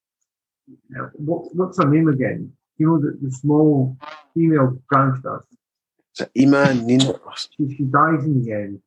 [0.99, 2.53] uh, what, what's her name again?
[2.79, 3.97] You know the, the small
[4.35, 5.45] female gangster.
[6.15, 7.21] is it Iman Nino.
[7.37, 8.81] She, she dies in the end.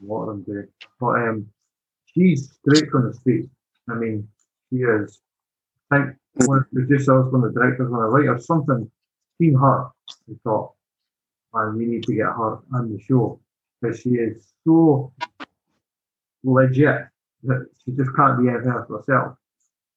[0.00, 0.68] What I'm doing,
[1.00, 1.46] but um,
[2.06, 3.48] she's straight from the street.
[3.90, 4.28] I mean,
[4.70, 5.18] she is.
[5.90, 6.16] I think
[6.46, 8.88] one of the producers, one of the directors, one of the writers, something
[9.40, 9.88] seen her
[10.28, 10.72] and thought,
[11.52, 13.40] man, we need to get her on the show
[13.82, 15.12] because she is so
[16.44, 17.06] legit
[17.44, 19.36] that she just can't be anything else herself.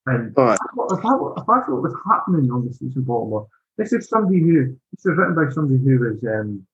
[0.08, 0.60] And Alright.
[0.92, 4.40] if, I, if that's what was happening on the streets of Baltimore, this is somebody
[4.40, 6.66] who this is written by somebody who was um,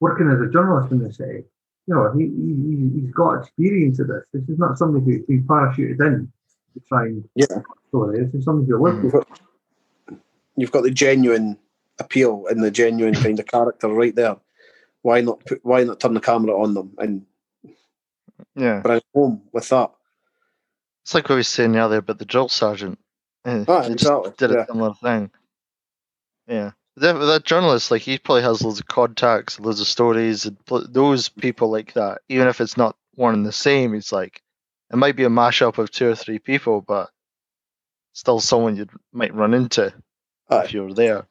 [0.00, 1.44] working as a journalist in the city.
[1.86, 4.24] You know, he, he he's got experience of this.
[4.32, 6.32] This is not somebody who he parachuted in
[6.74, 7.46] to try and Yeah.
[7.88, 8.24] story.
[8.24, 9.24] This is somebody who You've with.
[10.56, 11.58] you've got the genuine
[11.98, 14.36] appeal and the genuine kind of character right there.
[15.02, 17.26] Why not put, why not turn the camera on them and
[18.54, 18.80] Yeah.
[18.80, 19.90] bring home with that?
[21.04, 22.98] It's like what we were saying earlier about the drill sergeant.
[23.46, 24.66] Eh, Ah, exactly, did a yeah.
[24.66, 25.30] similar thing.
[26.46, 26.72] Yeah.
[26.96, 30.86] That, that journalist, like, he probably has loads of contacts, loads of stories, and pl-
[30.88, 34.42] those people like that, even if it's not one and the same, it's like,
[34.92, 37.08] it might be a mashup of two or three people, but
[38.12, 39.94] still someone you might run into
[40.50, 41.26] if you're there.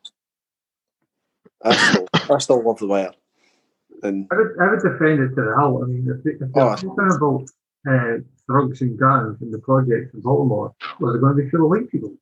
[1.61, 3.11] I still, I still love the wire.
[4.04, 5.84] And I would, I would defend it to the hilt.
[5.84, 6.76] I mean, if, they- if they're Oh.
[6.76, 7.50] talking about
[7.89, 11.64] uh, drugs and guns in the project in Baltimore, well, they're going to be full
[11.66, 12.14] of white people.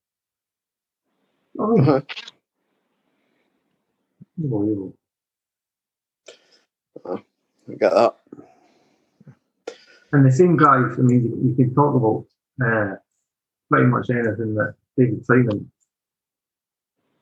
[1.60, 2.02] I mean, uh,
[4.44, 4.94] unbelievable.
[7.06, 8.16] I get that.
[10.14, 12.26] And the same guys, I mean, you, you can talk about
[12.66, 12.96] uh,
[13.70, 15.70] pretty much anything that David Simon.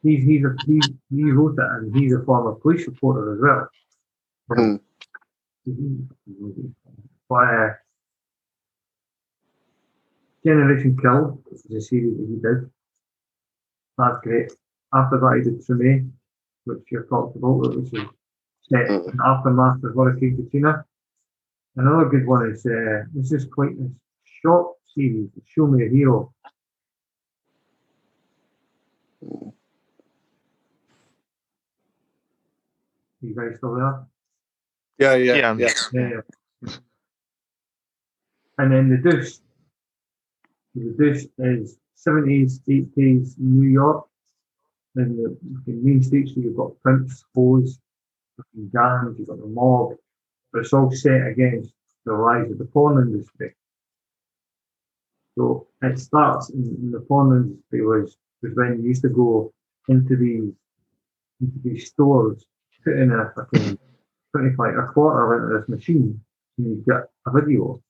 [0.04, 3.68] He's he's a, he, he wrote it, and he's a former police reporter as well.
[4.48, 4.76] Hmm.
[7.30, 7.70] But uh,
[10.46, 12.70] Generation Kill which is a series that he did.
[13.98, 14.52] That's great.
[14.94, 16.12] After that, he did Treme,
[16.66, 18.06] which you've talked about, which is
[18.70, 19.14] set Mm.
[19.14, 20.86] in aftermath of Hurricane Katrina.
[21.76, 23.90] Another good one is uh, this is quite a
[24.24, 25.30] short series.
[25.46, 26.34] Show Me a Hero.
[33.22, 34.06] You guys still there?
[34.98, 35.56] Yeah, yeah, Yeah.
[35.94, 36.10] yeah.
[36.64, 36.72] Yeah.
[38.58, 39.42] and then the Deuce.
[40.76, 44.06] The Deuce is 70s, 80s New York.
[44.96, 47.80] And the, the main streets where you've got pimps, hoes,
[48.38, 49.96] fucking gangs, you've got the mob.
[50.54, 51.72] But it's all set against
[52.06, 53.54] the rise of the porn industry.
[55.38, 59.52] So it starts in, in the porn industry was, was when you used to go
[59.90, 60.54] into these
[61.42, 62.46] into these stores,
[62.86, 63.78] put in a fucking
[64.36, 66.20] twenty like a quarter into this machine
[66.58, 67.82] and you get a video.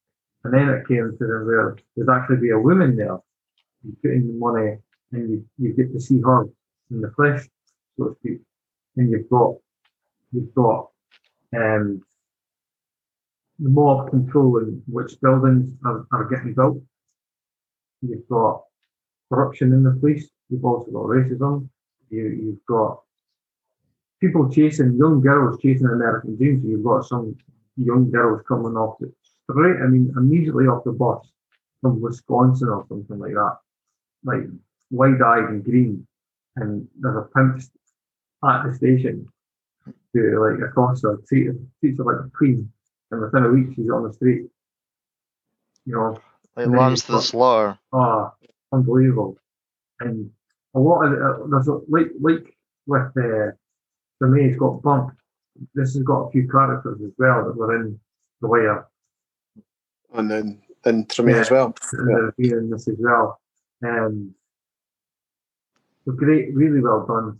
[0.44, 3.18] And then it came to the where there's actually be a woman there.
[3.84, 4.78] You put in the money
[5.12, 6.44] and you, you get to see her
[6.92, 7.48] in the flesh,
[7.98, 8.42] so to speak.
[8.98, 9.56] And you've got
[10.32, 10.90] you've got
[11.56, 12.02] um
[13.58, 16.78] the more control in which buildings are, are getting built.
[18.02, 18.64] You've got
[19.30, 21.70] corruption in the police, you've also got racism,
[22.10, 23.02] you you've got
[24.26, 26.64] people chasing young girls chasing American dreams.
[26.66, 27.36] You've got some
[27.78, 29.12] young girls coming off the
[29.44, 31.28] straight, I mean, immediately off the bus
[31.82, 33.58] from Wisconsin or something like that,
[34.24, 34.44] like
[34.92, 36.08] wide eyed and green.
[36.56, 37.62] And there's a pimp
[38.50, 39.28] at the station
[40.14, 42.72] who, like, accosts her, treats her, treats her like a queen.
[43.12, 44.46] And within a week, she's on the street.
[45.86, 46.20] You know,
[46.58, 47.24] it runs to the got-
[47.94, 48.34] Ah,
[48.72, 49.38] unbelievable.
[50.00, 50.32] And
[50.74, 52.58] a lot of uh, there's a, like like
[52.88, 53.52] with uh,
[54.26, 55.16] for me, it's got bumped.
[55.76, 58.00] This has got a few characters as well that were in
[58.42, 58.88] the wire
[60.14, 61.38] And then and Treme Yeah.
[61.42, 61.76] as well.
[61.94, 63.40] and they're here in this as well.
[63.84, 64.34] Um,
[66.06, 67.40] so great, really well done.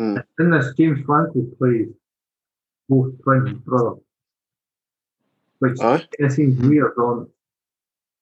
[0.00, 0.24] Mm.
[0.38, 1.88] In this, James Franco plays
[2.88, 4.02] both twin brothers,
[5.60, 6.06] which Aye.
[6.18, 7.28] it seems weird on,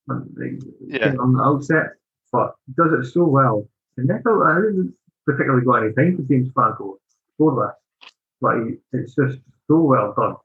[0.09, 1.14] on, the, Yeah.
[1.18, 1.94] on the outset,
[2.32, 3.68] but he does it so well.
[3.97, 4.94] And I thought I didn't
[5.24, 6.98] particularly got any time for James Franco
[7.41, 8.11] for this,
[8.41, 10.37] but he, it's just so well done,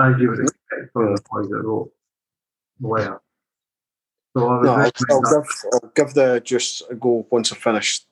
[0.00, 1.90] as you would expect from the boys that wrote
[2.80, 3.20] Wire.
[4.36, 7.58] So I would No, I'll, I'll give I'll give the just a go once I've
[7.58, 8.06] finished.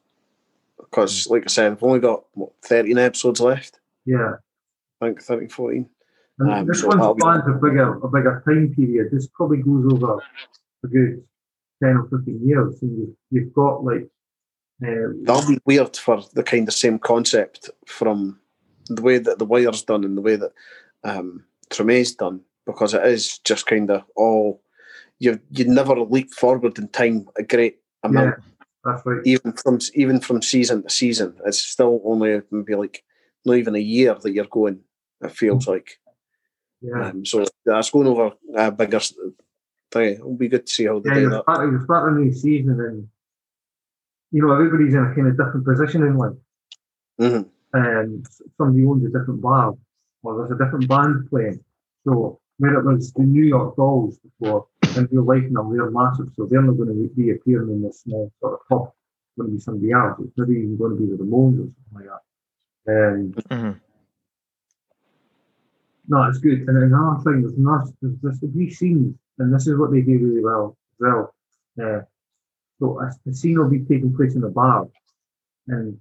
[0.79, 3.79] Because, like I said, I've only got what, 13 episodes left.
[4.05, 4.33] Yeah.
[5.01, 5.89] I think 13, 14.
[6.41, 9.11] And Um, this so one be- spans a bigger, a bigger time period.
[9.13, 10.19] This probably goes over
[10.85, 11.23] a good
[11.83, 12.83] 10 or 15 years.
[12.83, 14.07] And you've, you've got like,
[14.85, 18.39] uh, That'll be weird for the kind of same concept from
[18.89, 20.53] the way that the wire's done and the way that
[21.05, 24.63] um, Treme's done because it is just kind of all
[25.19, 28.37] you you never leap forward in time a great amount.
[28.39, 28.45] Yeah,
[28.85, 29.21] that's right.
[29.25, 33.05] Even from even from season to season, it's still only maybe like
[33.45, 34.81] not even a year that you're going.
[35.23, 35.99] It feels like.
[36.81, 37.11] Yeah.
[37.11, 38.99] Um, so that's going over a bigger
[39.93, 40.15] thing.
[40.15, 41.43] It'll be good to see how they Yeah, do you're that.
[41.43, 43.09] starting, you're starting new season and
[44.33, 46.37] you know, everybody's in a kind of different position in life.
[47.21, 47.49] Mhm.
[47.75, 48.27] and
[48.59, 49.75] somebody owns a different bar,
[50.23, 51.63] or there's a different band playing.
[52.05, 56.31] So where it was the New York Dolls before, in real life now they're massive,
[56.37, 58.93] so they're not going to be appearing in this small sort of pub.
[58.93, 60.19] It's going to be somebody else.
[60.21, 62.09] It's maybe even going to be the Ramones or something like
[62.87, 63.15] that.
[63.15, 63.81] Um, Mhm.
[66.09, 66.69] no, it's good.
[66.69, 70.19] And another thing, there's not there's, there's these scenes, and this is what they do
[70.19, 71.35] really well as well.
[71.81, 72.03] Uh,
[72.83, 74.89] so a, a scene will be taking place in a bar,
[75.69, 75.97] and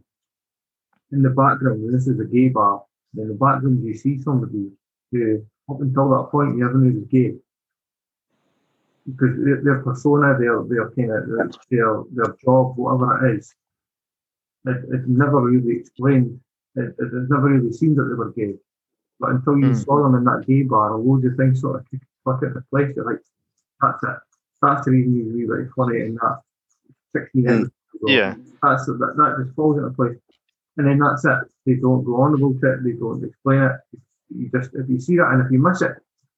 [1.11, 2.83] in the background, and this is a gay bar.
[3.15, 4.71] In the background, you see somebody
[5.11, 7.35] who, up until that point, you never knew was gay.
[9.05, 13.53] Because their, their persona, their their kind of their, their job, whatever it is,
[14.65, 16.39] it, it's never really explained.
[16.75, 18.55] It, it, it's never really seen that they were gay.
[19.19, 19.85] But until you Mm.
[19.85, 22.95] saw them in that gay bar, loads of things sort of click click into place.
[22.95, 23.21] You're like,
[23.81, 24.19] that's it.
[24.63, 26.41] That's the reason he's really funny in that
[27.15, 27.45] 16 Mm.
[27.45, 28.07] minutes ago.
[28.07, 28.35] Yeah.
[28.63, 30.17] That's that, that just falls into place.
[30.77, 31.39] And then that's it.
[31.65, 32.83] They don't go on about it.
[32.83, 33.71] They don't explain it.
[34.29, 35.91] You just if you see that and if you miss it,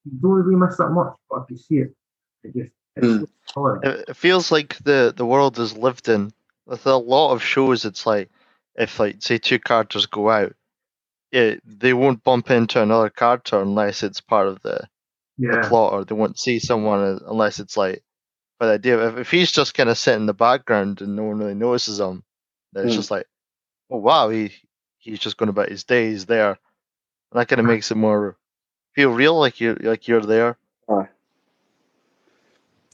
[0.06, 1.14] you don't really miss that much.
[1.30, 1.96] But if you see it,
[2.44, 3.08] it just it's
[3.56, 3.84] Mm.
[3.84, 6.32] It, it feels like the the world is lived in.
[6.66, 8.30] With a lot of shows, it's like
[8.76, 10.56] if like say two characters go out,
[11.32, 14.88] yeah, they won't bump into another character unless it's part of the,
[15.38, 18.04] the plot, or they won't see someone uh, unless it's like.
[18.64, 21.24] But the idea if, if he's just kind of sitting in the background and no
[21.24, 22.24] one really notices him,
[22.72, 22.98] then it's Mm.
[23.00, 23.28] just like,
[23.92, 24.54] oh wow, he
[25.00, 26.12] he's just going about his day.
[26.12, 26.58] He's there, and
[27.42, 28.38] that kind of makes it more
[28.96, 30.58] feel real, like you are like you're there.
[30.90, 31.10] Aye.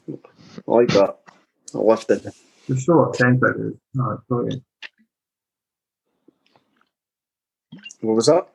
[0.10, 1.18] I like that.
[1.76, 2.26] I left it.
[2.68, 3.52] it's so authentic.
[3.60, 4.64] It's, no, it's brilliant.
[8.02, 8.50] What was that?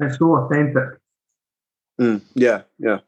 [0.00, 0.98] It's so authentic.
[1.98, 2.98] Mm, yeah, yeah.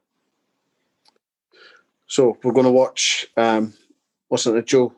[2.06, 3.26] So we're going to watch.
[3.36, 3.72] Um,
[4.30, 4.92] listen to Joe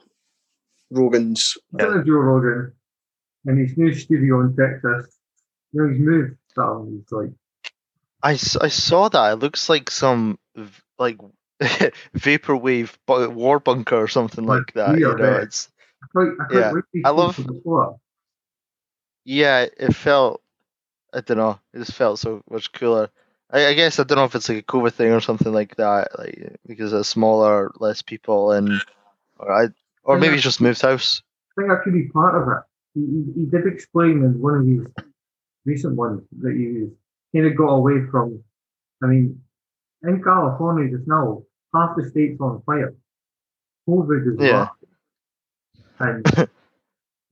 [0.90, 1.56] Rogan's.
[1.78, 2.02] Yeah.
[2.04, 2.72] Joe Rogan
[3.46, 5.16] in his new studio in Texas.
[5.72, 6.36] You know, he's moved.
[6.54, 7.30] So he's like,
[8.22, 9.32] I, s- I saw that.
[9.34, 10.38] It looks like some
[10.98, 11.18] like
[12.16, 14.94] vaporwave bu- war bunker or something Like, like that.
[14.94, 15.40] we You know, there.
[15.42, 15.68] it's
[16.02, 17.98] I quite, I quite Yeah, like I love- Before.
[19.24, 19.66] yeah.
[19.78, 20.42] It felt
[21.14, 21.58] I don't know.
[21.72, 23.10] It just felt so much cooler.
[23.50, 25.76] I, I guess I don't know if it's like a COVID thing or something like
[25.76, 26.18] that.
[26.18, 28.82] Like because it's smaller, less people, and
[29.38, 29.68] or I
[30.04, 31.22] or maybe he's just moved house.
[31.56, 32.62] I think that could be part of it.
[32.94, 35.04] He, he, he did explain in one of these
[35.64, 36.88] recent ones that he
[37.36, 38.42] kind of got away from.
[39.02, 39.40] I mean,
[40.02, 41.42] in California just now,
[41.74, 42.94] half the state's on fire.
[43.88, 44.68] COVID is Yeah.
[45.98, 46.26] And,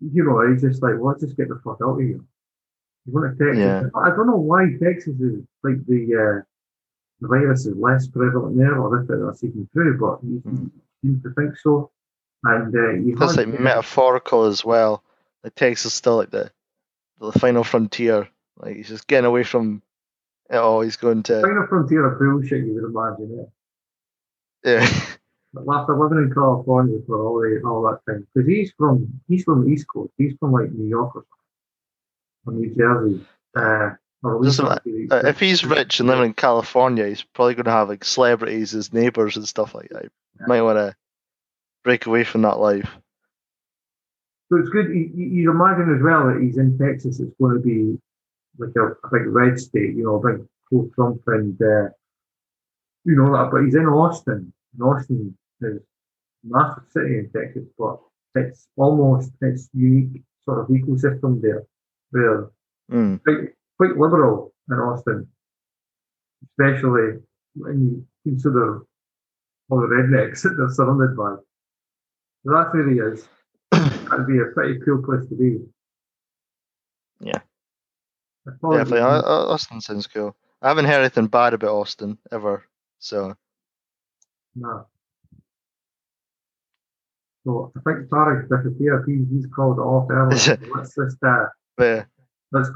[0.01, 2.09] you know, he's just like, well, let's just get the fuck out of here.
[2.09, 2.31] You want to Texas?
[3.07, 3.85] Yeah.
[3.95, 6.43] I don't know why Texas is like the uh,
[7.21, 10.71] the virus is less prevalent there, or if it's even true, but he, Mm.
[11.03, 11.91] he seems to think so.
[12.45, 15.03] And uh, you That's like metaphorical as well.
[15.43, 16.51] Like Texas is still like the
[17.21, 18.29] the final frontier.
[18.59, 19.83] Like he's just getting away from
[20.51, 20.81] it all.
[20.83, 23.49] He's going to Final frontier of bullshit, you would imagine,
[24.65, 24.73] yeah.
[24.83, 25.01] yeah.
[25.55, 29.45] But after living in California for all the, all that time, because he's from he's
[29.45, 31.44] from the East Coast, he's from like New York or something,
[32.47, 33.25] or New Jersey.
[33.57, 33.91] Uh,
[34.23, 37.07] or at least Doesn't that's where he- Uh, if he's rich and living in California,
[37.07, 40.05] he's probably going to have like celebrities as neighbors and stuff like that.
[40.05, 40.09] He
[40.47, 40.97] might want to
[41.85, 42.91] break away from that life.
[44.51, 44.89] So it's good.
[44.89, 47.21] You, you imagine as well that he's in Texas.
[47.21, 47.99] It's going to be
[48.59, 51.89] like a, a big red state, you know, a big pro-Trump and uh,
[53.05, 53.51] you know that.
[53.53, 54.53] But he's in Austin.
[54.73, 55.81] And Austin is a
[56.45, 57.99] massive city in Texas, but
[58.35, 61.65] it's almost it's unique sort of ecosystem there,
[62.15, 62.51] where
[62.91, 63.23] Mm.
[63.25, 63.39] quite,
[63.79, 65.27] quite liberal in Austin,
[66.45, 67.19] especially
[67.55, 68.83] when you consider
[69.71, 71.37] all the rednecks that they're surrounded by.
[72.45, 73.27] So that really is.
[73.71, 75.65] That'd be a pretty cool place to be.
[77.21, 77.41] Yeah.
[78.47, 80.37] I thought it Definitely, Austin sounds cool.
[80.61, 82.65] I haven't heard anything bad about Austin ever,
[82.99, 83.35] so
[84.55, 84.87] No.
[87.45, 89.05] So I think Tarig's disappeared.
[89.07, 90.37] He's, he's called off early.
[90.75, 91.47] Let's just uh,
[91.79, 92.05] yeah.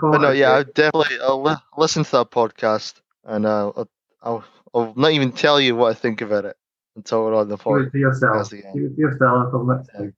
[0.01, 3.89] call but no, yeah, I definitely I'll li- listen to that podcast and uh, I'll,
[4.23, 4.45] I'll
[4.75, 6.57] I'll not even tell you what I think about it
[6.97, 8.51] until we're on the Keep podcast it to yourself.
[8.51, 9.99] Keep it to yourself until next Yeah.
[10.01, 10.15] time.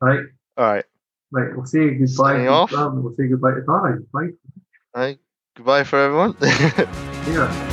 [0.00, 0.20] Right,
[0.56, 0.84] All right,
[1.30, 1.54] right.
[1.56, 2.06] We'll say goodbye.
[2.06, 2.72] Signing off.
[2.72, 4.04] We'll say goodbye to Tarig.
[4.12, 4.28] Bye.
[4.94, 5.18] Aye.
[5.56, 6.34] Goodbye for everyone.
[7.24, 7.68] Here.